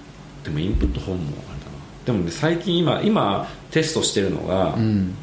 [0.45, 1.71] でもインプット本もあれだな。
[2.05, 5.15] でもね最近今今テストしてるのが、うん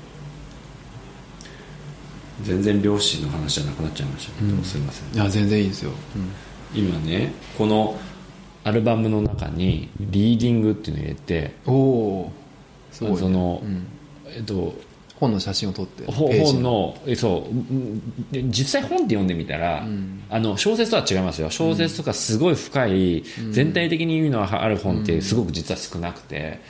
[2.42, 5.14] 全然両親の話じゃなくなっちゃいましたけど、すいません。
[5.14, 5.92] いや全然いいですよ、
[6.75, 7.99] 今ねこの
[8.64, 12.33] アルバムの中にリーディングっていうのを入れておお
[12.90, 13.87] すごい、ね、その、うん。
[14.27, 14.75] えっと
[15.20, 17.55] 本の写真を撮って本のえそう
[18.33, 20.25] 実際本って読んでみたら、ん。
[20.29, 21.51] あの小説とは違いますよ。
[21.51, 26.61] 小説とかすごい深い、全体的に意味のある本ってすごく実は少なくて、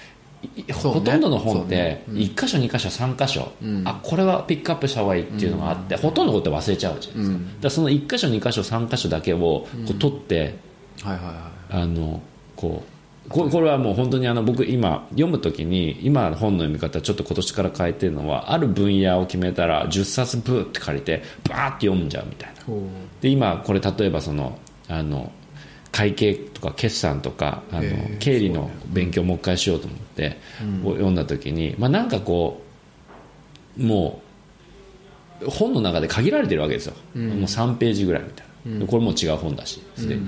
[0.72, 2.04] ほとんどの本ってそうね。
[2.08, 2.16] うん。
[2.16, 3.82] 1箇所2箇所3箇所、うん。
[3.86, 7.60] あこれはピックアップした方がいいっていうのがあって、ほとんどのこと忘れちゃうじゃないですか,、うん。
[7.60, 10.56] だその1箇所2箇所3箇所だけをこう取って、
[11.02, 12.20] はいはいはあの
[12.56, 12.94] こう
[13.28, 22.74] ここれはもう本当にあの僕今読む時に今本の読み方ちょっと今年から変えてるのはある分野を決めたら10冊ブーって借りてバーって読んじゃうみたいな。
[23.20, 25.32] で今これ例えばそのあの
[25.94, 27.82] 会計とか決算とかあの
[28.18, 30.38] 経理の勉強をもう一回しようと思って、
[30.84, 32.60] を読んだ時に、まあ、なんかこ
[33.78, 34.20] うも
[35.40, 40.22] う本の中で限られてるわけですよ、もう3ページぐらいみたいな、これもう違う本だしすでに、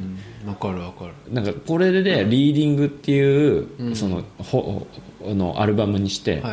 [0.54, 1.34] かるわかる。
[1.34, 4.86] なんかこれでね、リーディングっていう、そのほ
[5.28, 6.48] あのアルバムにして、こ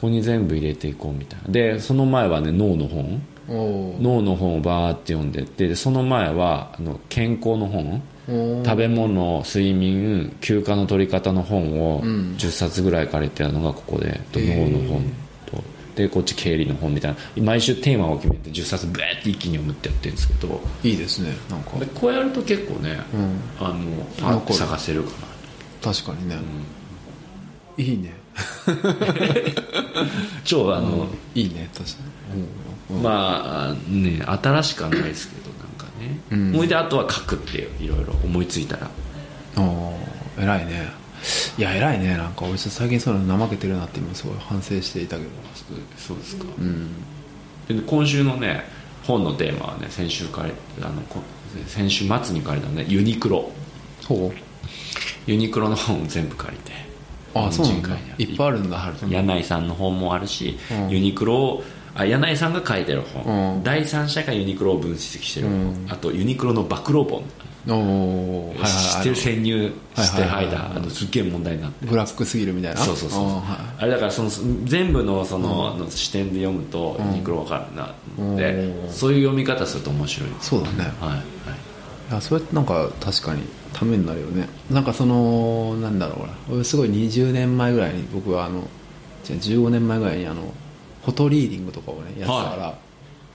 [0.00, 1.50] こに全部入れていこうみたいな。
[1.50, 3.22] でその前はね脳の本。
[3.48, 8.02] 脳の本をバーって読んでってでその前はあの健康の本。
[8.02, 12.34] お食べ物睡眠休暇の取り方の本をん。
[12.36, 14.70] 10冊ぐらい借りてるのがここで、とへー。
[14.70, 15.04] 脳の本
[15.46, 15.62] と。
[15.94, 17.18] でこっち経理の本みたいな。
[17.42, 20.60] 毎週テーマを決めて10冊ブーって一気に読むってやってるんですけど。
[20.82, 21.78] いいですねなんか。
[21.78, 23.40] でこうやると結構ね、うん。
[23.60, 25.16] あのパッと探せるかな。
[25.92, 26.36] 確かにね、
[27.76, 28.16] いいね。
[30.44, 31.96] 超あの、いいね確か
[32.34, 32.44] に、
[33.02, 35.50] まあね新しくはないですけど
[36.06, 36.54] ね、うん。
[36.54, 38.90] 思い出あとは書くっていういろいろ思いついたら。
[39.56, 40.88] おおー偉いね。
[41.58, 42.16] いや偉いね。
[42.16, 45.30] なんか俺ちょっと最近そういうの怠けてるなって今すごい反省していたけど。
[45.96, 46.88] そうですか、うん。
[47.68, 48.64] で今週のね
[49.04, 50.50] 本のテーマはね先週から
[50.82, 51.20] あのこ
[51.66, 53.50] 先週末に借りたねユニクロ。
[54.06, 54.32] ほ
[55.26, 56.72] ユニクロの本を全部借りて
[57.34, 57.96] あそうなんだ。
[58.18, 60.90] いっぱいあるんだ柳井さんの本もあるし、うん。
[60.90, 61.64] ユニクロを
[61.96, 63.62] あ柳井さんが書いてる本、うん。
[63.62, 65.86] 第三者がユニクロを分析してる本、うん。
[65.88, 67.22] あとユニクロの暴露本、
[67.66, 70.76] うお知ってる潜入してはいはいはい入った。
[70.76, 71.86] あのすっげえ問題になって。
[71.86, 72.80] ブラックすぎるみたいな。
[72.80, 73.40] そうそうそうは
[73.80, 73.82] い。
[73.82, 74.30] あれだからその
[74.64, 78.90] 全部のその,、の視点で読むとユニクロ分かるなって、うん。
[78.90, 80.28] そういう読み方すると面白い。
[80.40, 80.84] そうだね。
[81.00, 81.20] はい、はい。
[82.10, 84.48] いやそれってなんか確かにためになるよね。
[84.70, 86.32] なんかそのなんだろうな。
[86.50, 88.68] 俺すごい20年前ぐらいに僕はあの
[89.24, 90.52] じゃあ15年前ぐらいにあの
[91.06, 92.74] フォトリーディングとかをねやってたから、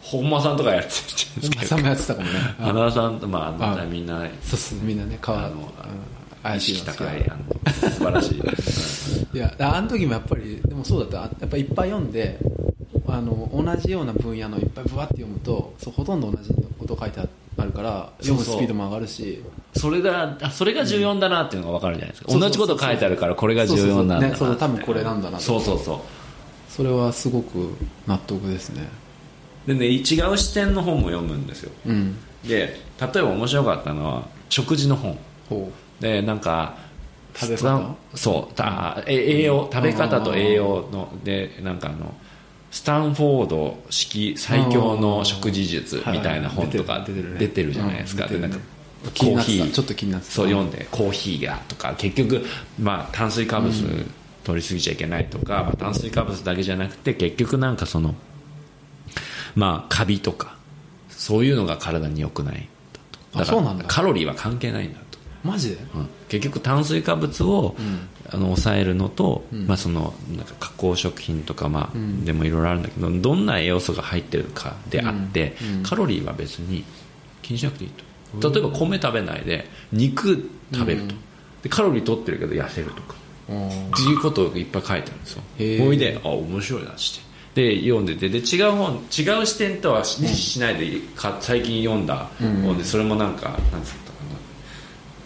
[0.01, 0.93] 本間さんとかやってる
[1.41, 1.75] じゃないですか。
[1.77, 2.33] 本間さんもやってたかもね。
[2.59, 8.41] 花田さんとまあみんなそうそうみんなね川あのうん意識高いあの素晴らしい。
[9.37, 11.17] いやあの時もやっぱりでもそうだった。
[11.17, 12.37] やっぱいっぱい読んで
[13.07, 19.41] あの同じような分野のいっぱいブワって読むとそうほとんど同じこと書いてあるから読むスピードも上がるし。
[19.73, 22.39] それがあそれが14だなっていうのが分かるじゃないですか、うん。
[22.41, 25.99] 同じこと書いてあるからこれが14なんだなそうそう多分これなんだなそうそうそう
[26.75, 27.75] それはすごく
[28.07, 28.87] 納得ですね。
[29.67, 29.99] でね違
[30.31, 31.71] う視点の本も読むんですよ。
[31.85, 32.15] うん。
[32.47, 35.17] で例えば面白かったのは食事の本。
[35.49, 35.69] ほ
[35.99, 36.77] でなんか
[37.35, 37.95] 食べ方？
[38.15, 42.13] そうたえ栄養食べ方と栄養のでなんかあの
[42.71, 47.39] スタンフォード式最強の食事術みたいな本とか出てるね。
[47.39, 48.57] 出てるじゃないですか、でなんか
[49.19, 49.71] コーヒー。
[49.73, 50.31] ちょっと気になってた。
[50.31, 52.45] そう読んでコーヒーがとか結局、
[52.79, 53.71] まあ、炭水化物
[54.43, 58.15] 取りすぎちゃいけないとか、まあ、炭水化物だけじゃなくて結局なんかその
[59.55, 60.55] まあカビとか
[61.09, 62.67] そういうのが体に良くない
[63.33, 63.85] あそうなんだ。
[63.87, 65.77] カロリーは関係ないんだと、マジで？
[65.95, 66.09] うん。
[66.27, 67.75] 結局炭水化物を、
[68.29, 76.83] あの抑えるのと、まあ、そのなんか加工食品とか、まあでもいろいろあるんだけどどんな栄養素が入ってるかであって、カロリーは別に
[77.41, 77.91] 気にしなくていい
[78.39, 78.49] と。
[78.51, 81.15] 例えば米食べないで肉食べると、
[81.63, 83.15] でカロリー取ってるけど痩せるとか
[83.51, 85.85] っていうことがいっぱい書いてあるんですよ。
[85.85, 87.31] ほいであ面白いなして。
[87.53, 88.29] で読んでて。
[88.29, 94.37] で違う本違う視点とはししないでか最近読んだ本でそれもなんかなんつったかな。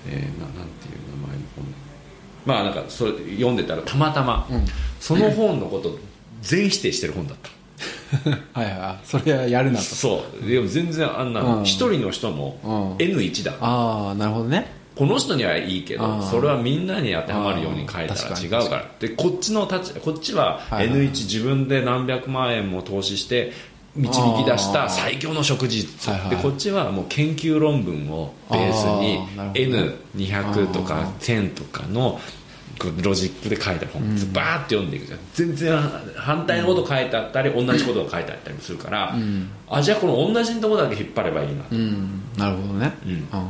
[0.09, 1.65] えー、ななんていう名前の本。
[2.45, 4.47] まあなんかそれ読んでたらたまたま、
[4.99, 5.97] その本のこと
[6.41, 7.49] 全否定してる本だった。
[8.53, 8.73] はいはい。
[8.79, 9.83] あそれはやるなと。
[9.83, 10.47] そう。
[10.47, 11.63] でも全然あんなうん。
[11.63, 13.07] 一、人の人もうん。
[13.07, 13.53] N1 だ。
[13.59, 18.91] ああなるほどねこの人にはいいけどそれはみんなに当てはまるように書いたら違うから。
[18.99, 23.51] でこっちの立ちこっちははいはい N1 自分で何百万円も投資して
[23.95, 24.11] 導
[24.43, 26.09] き出した最強の食事術。
[26.09, 26.29] はいはい。
[26.31, 32.19] でこっちはもう研究論文をベースにあーなるほど N200 とか1000とかの
[33.01, 34.03] ロジックで書いた本
[34.33, 35.19] バーって読んでいくじゃん。
[35.33, 35.79] 全然
[36.15, 39.15] 反対のこと書いてあったり同じことが書いてあったりもするから
[39.69, 41.75] あじゃあこの同じところだけ引っ張ればいいなと。
[41.75, 42.21] うん。
[42.37, 42.93] なるほどね。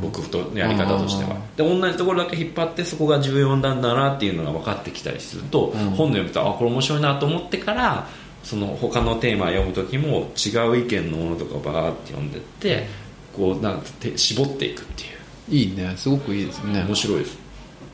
[0.01, 1.35] 僕とやり方としては。
[1.35, 5.67] あで同じところだけ引っ張ってそこが重要なんだなっていうのが分かってきたりすると、
[5.97, 8.07] 本の読むとあこれ面白いなと思ってから
[8.43, 12.87] その他のテーマを読む時も違う意見のものとかをバーって読んでって
[13.35, 15.93] こうなんて絞っていくっていいいね。
[15.95, 16.79] すごくいいですね。
[16.81, 17.44] う面白いです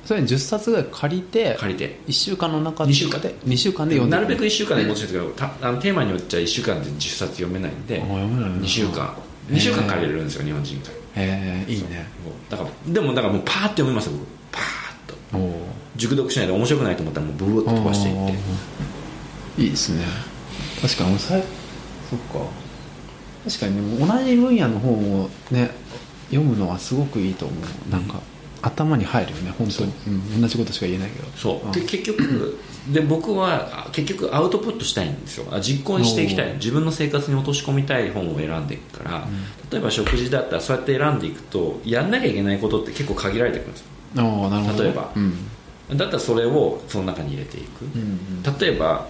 [0.05, 1.99] それ10冊ぐらい借りて借りて。
[2.07, 3.21] 1週間の中二週間。
[3.21, 8.57] で2週間で読んでなるべく1週間で持ちですけどたあのテーマによっちゃ1週間で10冊読めないんであ読めないな。
[8.57, 9.15] 2週間。
[9.49, 12.07] 2週間借りれるんですよ日本人からへえいいね。
[12.49, 14.27] だからでもだからもうパーって読みますよ僕。
[14.51, 14.63] パー
[15.07, 15.71] ッと。
[15.97, 19.61] 熟読しないで面白くないと思ったらもうブーッと飛ばしていって。
[19.61, 20.05] いいですね。
[20.81, 21.45] 確かにそっか。
[23.43, 25.71] 確かにね同じ分野の本をね
[26.29, 27.91] 読むのはすごくいいと思う。
[27.91, 28.21] なんか
[28.61, 30.09] 頭に入るよね本当に、う。
[30.09, 31.27] ん、同じことしか言えないけど。
[31.35, 31.73] そう。
[31.73, 32.59] で結局
[32.91, 35.47] で僕はあ結局アウトプットしたいんですよ。
[35.51, 36.53] あ実行にしていきたい。
[36.53, 39.27] 自分の生活に落とし込みたい本を選んでいくから、
[39.71, 43.85] 例えば食事だったらそうやって選んでいくとやんなきゃいけないことって結構限られてくるんですよ。
[44.15, 45.11] なるほど例えば。
[45.15, 45.33] うん。
[45.97, 49.07] だったらそれをその中に入れていく、うん例えば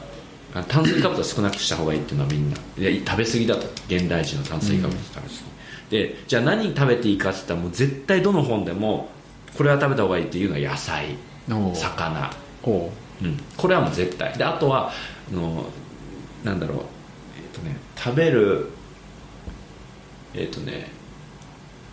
[0.53, 2.57] あ炭水化物は少なくした方がいいっていうのはみんな。
[2.77, 5.27] いや食べ過ぎだと現代人の炭水化物食べ過
[5.89, 9.09] ぎ、でじゃあ何食べていいかって言ったらもう絶対どの本でも
[9.57, 11.17] これは食べた方がいいっていうのは野菜
[11.75, 12.29] 魚。
[12.63, 12.89] おう。
[13.23, 14.37] うん、これはもう絶対。
[14.37, 14.91] であとは
[15.31, 15.65] あの
[16.43, 16.77] なんだろう。
[17.37, 18.69] えっ、とね食べる
[20.33, 20.91] えっ、とね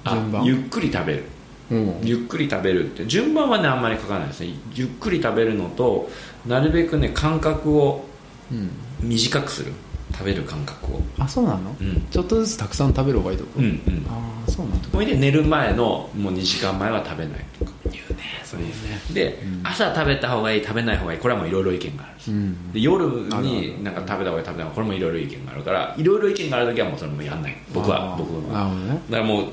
[0.05, 1.25] あゆっくり食べる。
[1.71, 1.95] おう。
[2.03, 4.55] ゆっくり食べるって順番はねあんまり書かないですね。
[4.75, 6.09] ゆっくり食べるのと
[6.47, 8.05] なるべくね間隔を
[8.51, 8.71] うん。
[9.01, 9.73] 短くする
[10.13, 11.01] 食べる間隔を。
[11.19, 12.07] あそうなの、うん。
[12.11, 14.07] ちょっとずつたくさん食べる方がいいとこ、うんうん。
[14.09, 14.89] ああそうなんだ。
[14.93, 17.73] ほいで寝る前のもう2時間前は食べないとか。
[17.85, 18.19] 言うね。
[18.45, 18.73] そういうね。
[19.13, 21.19] で、朝食べた方がいい食べない方がいい。
[21.19, 22.33] これはもういろいろ意見がある。
[22.33, 22.73] うん。
[22.73, 23.07] で夜
[23.43, 24.75] になんか食べた方がいい食べない方がいい。
[24.75, 27.57] これもいろいろ意見があるからいろいろ意見がある時はもうそれもやんない。
[27.73, 29.01] 僕は僕はなるほどね。
[29.11, 29.47] だからもう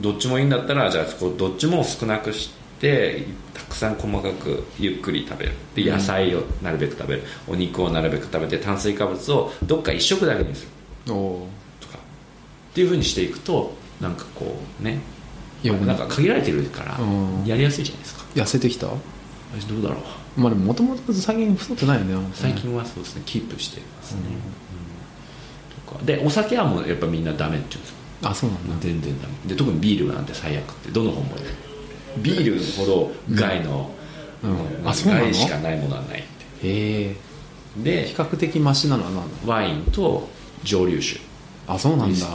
[0.00, 5.52] どっちもいいんだったらじゃあそこどっちも少なくしてたくさん細かくゆっくり食べる。
[5.74, 10.68] で野菜をなるべく食べる、お肉をなるべく食べて炭水化物をどっか一食だけにする。
[11.06, 11.46] と
[11.88, 11.98] か。
[11.98, 15.00] っていうふうにしていくとなんかこうね。
[15.64, 17.04] なんか限られてるからう
[17.42, 17.46] ん。
[17.46, 18.24] やりやすいじゃないですか。
[18.34, 18.86] 痩せてきた？
[19.58, 19.96] 私どうだろ
[20.36, 20.40] う。
[20.40, 22.30] まあでももともと最近太ってないよね。
[22.34, 23.22] 最近はそうですね。
[23.24, 24.20] キープしてますね、
[25.86, 25.92] うん。
[25.92, 26.04] とか。
[26.04, 27.96] でお酒はもうやっぱみんなダメって言うんですよ。
[28.24, 28.74] あそうなんだ。
[28.80, 29.34] 全然ダメ。
[29.46, 31.36] で特にビールなんて最悪ってどの本も
[32.18, 33.90] ビールほど害の、
[34.42, 34.52] うん。
[34.52, 35.24] もうあそうなの？
[35.24, 36.22] 害しかないものはないっ
[36.60, 37.16] てへえ。
[37.76, 39.04] で比較的マシなの？
[39.04, 40.28] は何だワインと
[40.62, 41.20] 蒸留酒。
[41.66, 42.26] あそうなんだ。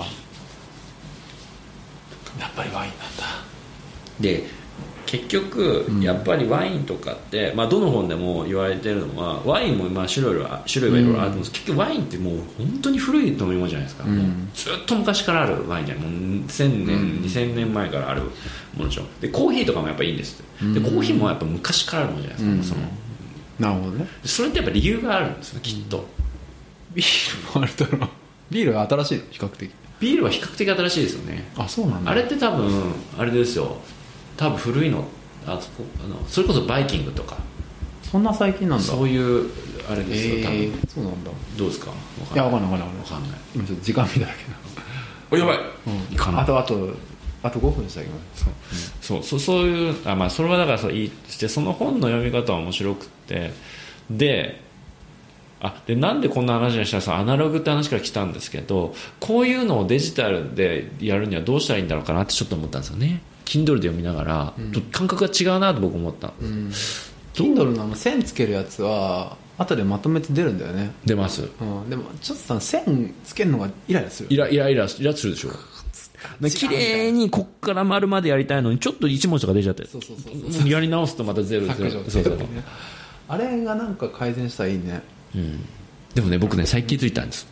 [2.40, 3.26] やっぱりワインなんだ。
[4.20, 4.44] で
[5.10, 6.02] 結局うん。
[6.02, 16.04] やっぱりワインとかって、まあ、どの本でも言われてるのはワインもまあ種類は種類はいろいろあると思うんです、結局ワインってもう本当に古い飲み物じゃないですか、うんずっと昔からあるワインじゃない。
[16.06, 16.12] もう
[16.46, 17.24] 1000年、うん。
[17.24, 19.04] 2000年前からあるものでしょ。
[19.20, 20.44] でコーヒーとかもやっぱいいんです。
[20.64, 22.86] ってでうんコーヒーもやっぱ昔からあるものじゃないですか、うん。
[23.60, 24.08] そのなるほどね。
[24.24, 26.06] それってやっぱ理由があるんですよきっと、
[26.94, 28.10] ビールもあるだろう。
[28.52, 29.24] ビールは新しいの？
[29.32, 29.72] 比較的。
[30.00, 31.52] ビールは比較的新しいですよね。
[31.58, 32.12] あそうなんだ。
[32.12, 33.78] あれって多分あれですよ
[34.40, 35.04] 多分古いの
[35.46, 37.38] あそこあのそれこそバイキングとか。
[38.04, 38.84] そんな最近なんだ。
[38.84, 39.50] そういう
[39.88, 40.80] あれですよ、多え分。
[40.80, 41.32] ー、そうなんだ。
[41.58, 41.92] どうですか？
[42.34, 42.38] い。
[42.38, 43.40] やわかんないわかんないわかんない。
[43.54, 44.34] 今ちょっと時間見ただけ
[45.32, 45.64] おやばい、ど、
[46.12, 46.42] いかない。
[46.42, 46.90] あとあと
[47.44, 48.14] あと5分でしたけど
[49.02, 49.24] そう。
[49.24, 53.52] そうそういうあ、まあ、それはだからそういいとしてその本の読み方は面白くって。
[54.10, 54.62] で
[55.62, 64.72] あでなんでこんな話にしたらアナログって話から来たんですけどこういうのをデジタルでやるにはどうしたらいいんだろうかなってちょっと思ったんですよね Kindle で読みながら、うん。
[64.92, 66.34] 感覚が違うなと僕思った。
[66.40, 66.72] うん。
[67.34, 70.92] Kindle のあの線つけるやつは後でまとめて出るんだよね。
[71.04, 71.50] 出ます。
[71.60, 71.90] うん。
[71.90, 74.30] でもちょっとさ線つけるのがイライラする。
[74.30, 75.50] イライライライラするでしょ。
[76.54, 79.88] 綺麗にこっから丸までやりたいのにちょっと一文字とか出ちゃって。
[79.88, 80.62] そうそうそうそう。
[80.62, 81.92] もうやり直すとまたゼロゼロ。
[82.08, 82.38] そうそう
[83.28, 85.02] あれがなんか改善したらいいね。
[86.14, 87.48] でもね僕ね最近気づいたんです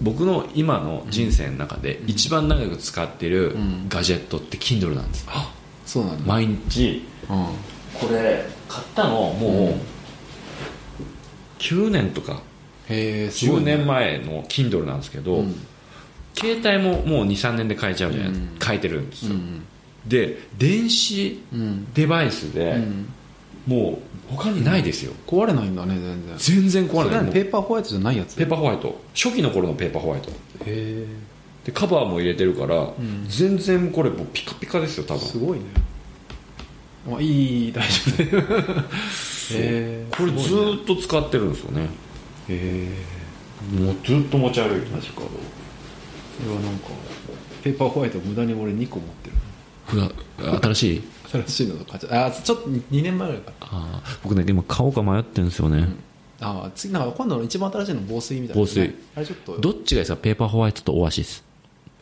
[0.00, 3.56] 僕の今の人生の中で一番長く使ってる
[3.88, 5.26] ガジェットって Kindle なんです。
[5.86, 7.04] そうなんだ、毎日。
[7.28, 7.46] うん、
[7.98, 9.74] これ買ったのもう
[11.58, 12.40] 9年とか。
[12.88, 13.76] へえすご10いね。
[13.76, 15.54] 年前の Kindle なんですけど、うん。
[16.34, 19.62] 携帯ももう23年で変えちゃうじゃないですか、変えてるんですよ、うん。
[20.06, 21.92] で電子うん。
[21.92, 23.12] デバイスで、うん
[23.68, 24.00] も
[24.30, 26.36] う他にないですよ、壊れないんだね全然。
[26.38, 27.32] 全然壊れない。
[27.32, 28.34] ペーパーホワイトじゃないやつ。
[28.34, 28.98] ペーパーホワイト。
[29.14, 30.30] 初期の頃のペーパーホワイト。
[30.30, 30.34] へ
[30.66, 31.06] え
[31.64, 32.94] でカバーも入れてるから、ん。
[33.28, 35.20] 全然これもうピカピカですよ多分。
[35.20, 35.64] すごいね。
[37.10, 38.22] あいい大丈夫。
[38.22, 38.84] へ
[39.50, 41.82] えこれずーっと使ってるんですよね。
[42.48, 42.88] へ
[43.76, 46.88] えもうずっと持ち歩いてマジかそれはなんか
[47.62, 49.36] ペーパーホワイト無駄に俺2個持ってる
[49.92, 51.02] 新しい？
[51.30, 53.52] 新しいの買っちゃあちょっと2年前ぐらいか。
[53.60, 55.88] あー僕ね今買おうか迷ってるんですよね、
[56.40, 58.94] あ次なんか今度の一番新しいの防水みたいな、防水。
[59.16, 60.16] あれちょっとどっちがいいですか？
[60.16, 61.44] ペーパーホワイトとオアシス。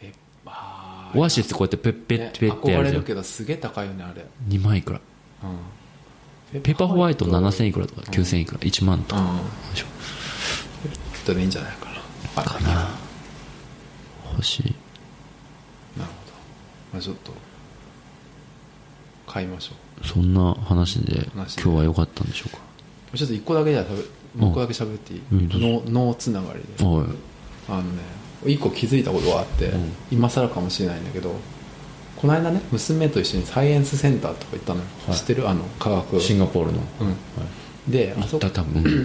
[0.01, 0.13] ペ
[0.45, 1.19] あー。
[1.19, 5.01] オアシスってこうやってペッペッねペッってや憧れるるじゃんけどすげえ高いよねあれ、2万いくら
[6.55, 9.37] うん、ペーパーホワイト7000いくらとか9000いくら1万とかうん
[9.71, 9.87] でしょ
[11.25, 11.87] ちょっといいんじゃないか
[12.37, 12.89] なかななる
[14.33, 14.63] 欲しい
[15.95, 16.05] ほど、
[16.93, 17.33] まあ、ちょっと
[19.27, 19.73] 買いましょ
[20.05, 22.59] そんな話で今日は良かったんでしょうか？
[23.15, 26.85] うちょっと1個だけじゃ食べ1個だけ喋っていい、脳脳つながりで。
[26.85, 27.07] はい。
[27.69, 28.03] あのね
[28.45, 29.93] 1個気づいたことがあって、うん。
[30.11, 31.35] 今更かもしれないんだけど
[32.17, 35.17] この間ね娘と一緒にサイエンスセンターとか行ったのよ、はい。
[35.17, 35.49] 知ってる？
[35.49, 36.21] あの科学。
[36.21, 36.81] シンガポールの、
[37.87, 38.39] うん、であそ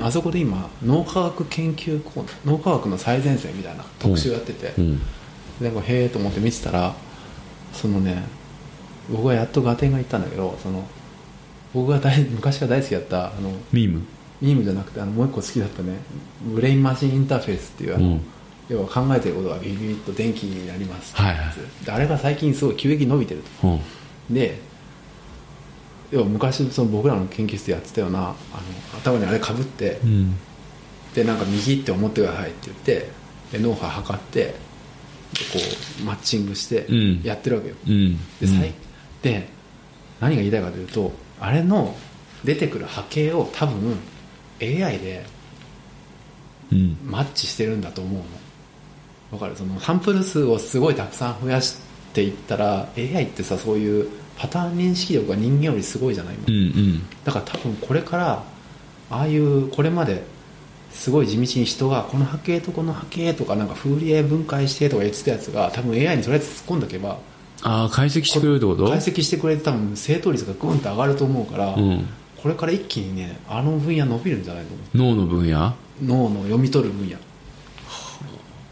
[0.03, 4.99] あそこで今脳科学研究コーナー脳科学の最前線みたいな特集やってて、うん。
[5.61, 6.93] でへえと思って見てたら
[7.73, 8.23] そのね
[9.09, 10.87] 僕がやっと合点がいったんだけどその
[11.73, 14.03] 僕が大昔から大好きだったあのミーム？
[14.41, 15.97] ミームじゃなくてあのもう一個好きだったね。
[16.43, 18.21] ブレインマシンインターフェースっていうあの、うん。
[18.69, 21.85] 要は考えてることがビビビッと電気になりますはいはい。
[21.85, 23.67] であれが最近すごい急激に伸びてると。
[23.67, 24.33] うん。
[24.33, 24.59] で
[26.11, 28.35] 要は昔その僕らの研究室でやってたようなあの
[28.97, 30.35] 頭にあれかぶってうん。
[31.13, 33.09] でなんか右って思ってくださいって言って
[33.51, 34.55] で脳波測ってでこ
[36.01, 37.21] うマッチングしてうん。
[37.23, 38.17] やってるわけよ、うん。
[38.39, 38.73] でさい
[39.21, 39.47] で
[40.19, 41.95] 何が言いたいかというとあれの
[42.43, 43.97] 出てくる波形を多分
[44.61, 45.25] AI で
[46.71, 46.97] うん。
[47.05, 48.23] マッチしてるんだと思うの。
[49.33, 49.55] わかる？
[49.55, 51.77] そのサンプル数をすごいたくさん増やし
[52.13, 57.01] ていったら AI ってさそういうパターン認識力が人間よりすごいじゃない今うんうん。
[57.25, 58.43] だから多分これから
[59.09, 60.23] ああいうこれまで
[60.91, 67.17] すごい地道に人がこの波形とこの波形とかなんかフーリエ分解してとか言ってたやつが多分 AI にとりあえず突っ込んでおけば
[67.63, 68.87] ああ解析してくれるってこと？
[68.87, 72.07] 解析してくれて多分正答率がグンと上がると思うから、うん。
[72.41, 75.15] これから一気にねあの分野伸びるんじゃないと思う。
[75.15, 75.75] 脳の分野？
[76.03, 77.17] 脳の読み取る分野。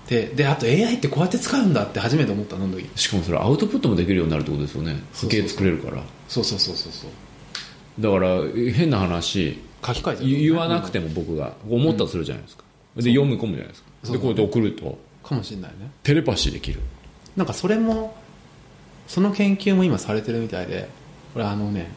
[0.08, 2.90] でであと AI ってこうやって使うんだって初めて思ったの時。
[2.96, 4.94] しかもそれアウトプットもできるようになるってことですよね。
[5.14, 6.02] そうそう波形作れるから。
[6.28, 8.02] そうそうそうそうそう。
[8.02, 8.42] だから
[8.74, 12.64] 変な話書き換えちゃう言言わなくても僕が思ったとするじゃないですか、
[12.96, 14.12] で読み込むじゃないですか。
[14.12, 14.98] でこうやって送ると。
[15.22, 15.92] かもしれないね。
[16.02, 16.80] テレパシーできる。
[17.36, 18.16] なんかそれも
[19.10, 20.88] その研究も今されてるみたいで
[21.34, 21.90] これあのね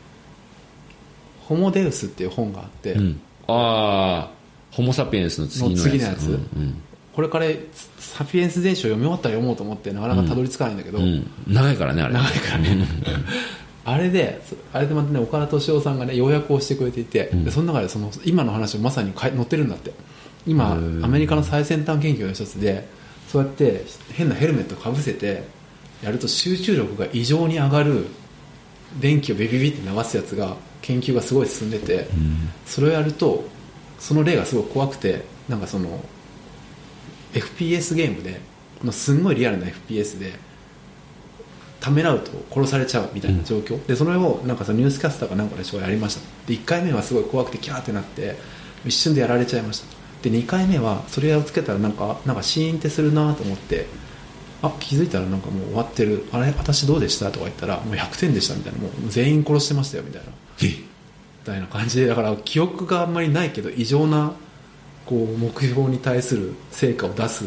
[1.46, 3.20] 「ホモデウス」っていう本があって、うん。
[3.46, 4.30] ああ
[4.70, 5.84] ホモ・サピエンスの次のやつ。
[5.84, 6.28] の次のやつ。
[6.28, 6.82] うん
[7.12, 7.46] これから
[8.00, 11.04] 「サピエンス全書」読み終わったら読もうと思ってなかなかたどり着かないんだけど、うん。
[11.04, 12.14] うん長いからねあれ。
[12.14, 12.86] 長いからね。
[13.84, 19.92] あれでそあれでまたね岡田敏夫さんがね要約をしてくれていて、その中でその今の話をまさに載ってるんだって。
[20.46, 22.88] 今アメリカの最先端研究の一つで
[23.28, 25.44] そうやって変なヘルメットかぶせて
[26.02, 28.06] やると集中力が異常に上がる
[29.00, 32.08] 電気をビビビって流すやつが研究がすごい進んでて、
[32.66, 33.44] それをやると
[33.98, 36.04] その例がすごい怖くてなんかその
[37.32, 38.40] FPS ゲームで
[38.82, 40.32] のすんごいリアルな FPS で
[41.80, 46.20] ためらうと殺されちゃうみたいな状況、でそれをなんかそのニュースキャスターかなんかでやりました。
[46.46, 48.36] で1回目はすごい怖くてキャーってなって
[48.84, 49.86] 一瞬でやられちゃいました。
[50.22, 53.86] で2回目はそれをつけたらなんかなんかシーンってするなと思って
[54.62, 56.24] あ気づいたらなんかもう終わってる。
[56.32, 57.30] あれ私どうでした？
[57.30, 58.78] とか言ったらもう100点でしたみたいな。
[58.78, 60.28] もう全員殺してましたよみたいな。
[60.60, 60.84] み
[61.44, 62.06] たいな感じで。
[62.06, 64.32] だから記憶があんまりないけど異常な
[65.04, 67.46] こう目標に対する成果を出す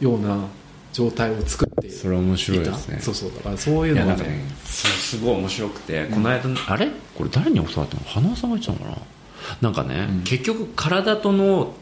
[0.00, 0.44] ような
[0.92, 2.96] 状態を作っていそれは面白いですね。
[2.96, 3.32] たそうそう。
[3.34, 4.24] だからそういうのがね。
[4.24, 6.88] ねすすごい面白くて、この間あれ？
[7.16, 8.02] これ誰に教わったの？
[8.04, 9.06] 花輪さんが言ってたのかな？
[9.62, 11.72] なんかね、結局体と脳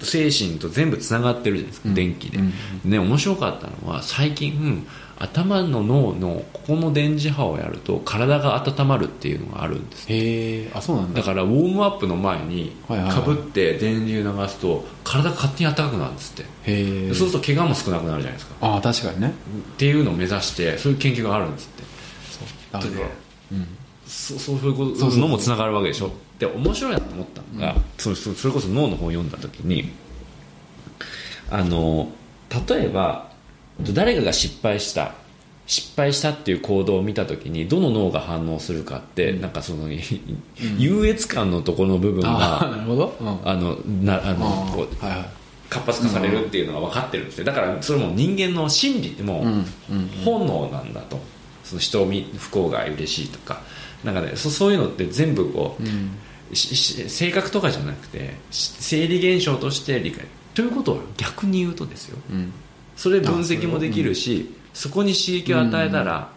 [0.00, 2.38] 精神と全部つながってるじゃないですか、電気で、
[2.84, 4.86] ね面白かったのは最近
[5.18, 10.06] 頭の脳のここの電磁波をやると体が温まるっていうのがあるんです。
[10.12, 11.20] へえあそうなんだ。
[11.20, 16.42] だからウォームアップの前にかぶって電流流すと体が勝手に暖かくなるんですって。
[16.42, 16.46] へ
[17.08, 18.54] えそうすると怪我も少なくなるじゃないですか。
[18.60, 19.28] ああ確かにね。
[19.28, 21.82] っていうのを目指してそういう研究があるんですって。
[22.72, 23.08] だから
[23.52, 23.68] うん
[24.06, 25.10] そそういうことそうそう。
[25.12, 26.10] そうのもつながるわけでしょ？
[26.38, 29.90] で面白いなと思ったのが、そそそれこそ脳の本を読んだ時に
[31.50, 32.08] あの
[32.68, 33.30] 例えば
[33.92, 35.14] 誰かが失敗した
[35.66, 39.88] 失敗したっていう行動を見た時にどの脳が反応するかって、なんかその
[40.78, 42.30] 優越感のところの部分が、
[42.62, 42.84] あ
[43.44, 45.28] あのなあのあこうはいはい。
[45.68, 47.44] 活発化されるっていうのが分かってるんですよ。
[47.44, 49.58] だからそれも人間の心理ってもうん。
[49.58, 49.64] う
[50.24, 51.18] 本能なんだと。
[51.64, 53.60] その人を見不幸が嬉しいとか
[54.06, 55.76] なんかねそそういうのって全部こ
[56.50, 60.24] う、しし性格とかじゃなくてし生理現象として理解。
[60.54, 62.16] ということは逆に言うとですよ。
[62.30, 62.52] うん。
[62.96, 66.30] それ分析もできるしそこに刺激を与えたら、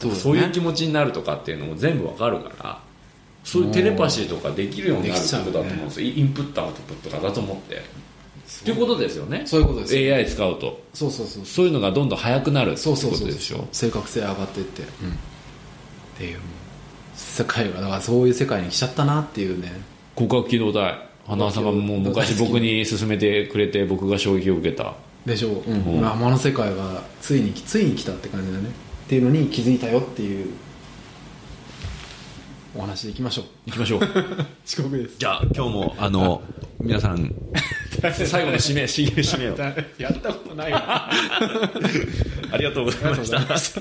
[0.00, 2.80] そうそういう気持ちになるとかっていうのも全部わかるから
[3.42, 7.76] そういうテレパシーとかできるようになるってことだと思うんですよ、インプットアウトプットかだと思って。
[7.76, 7.80] っ
[8.64, 9.42] ていうことですよね。
[9.44, 10.16] そういうことですよ。
[10.16, 10.80] AI 使うと。
[10.94, 11.66] そうそうそうそう。
[11.66, 14.86] いうのがどんどん速くなるっていうこそうそうそうとでしょ正確性上がっていって、っ
[16.16, 16.38] ていう
[17.38, 19.70] 世界がだからそういう世界に来ちゃったなっていうね。
[20.16, 24.94] 骨格機動体花輪さんがもう昔僕に勧めてくれて僕が衝撃を受けた。
[25.24, 25.82] でしょう、うん。
[25.84, 26.00] うん。
[26.00, 28.70] まあ天の世界がついについに来たって感じだね。
[28.70, 30.52] っていうのに気づいたよっていう
[32.76, 33.44] お話でいきましょう。
[33.66, 34.00] 行きましょう。
[34.66, 35.14] 遅刻です。
[35.18, 36.42] じゃあ今日もあの
[36.82, 37.32] 皆さん
[38.02, 39.56] 最後の締め締め締めを。
[39.98, 41.08] やったことないわ。
[42.50, 43.80] ありがとうございました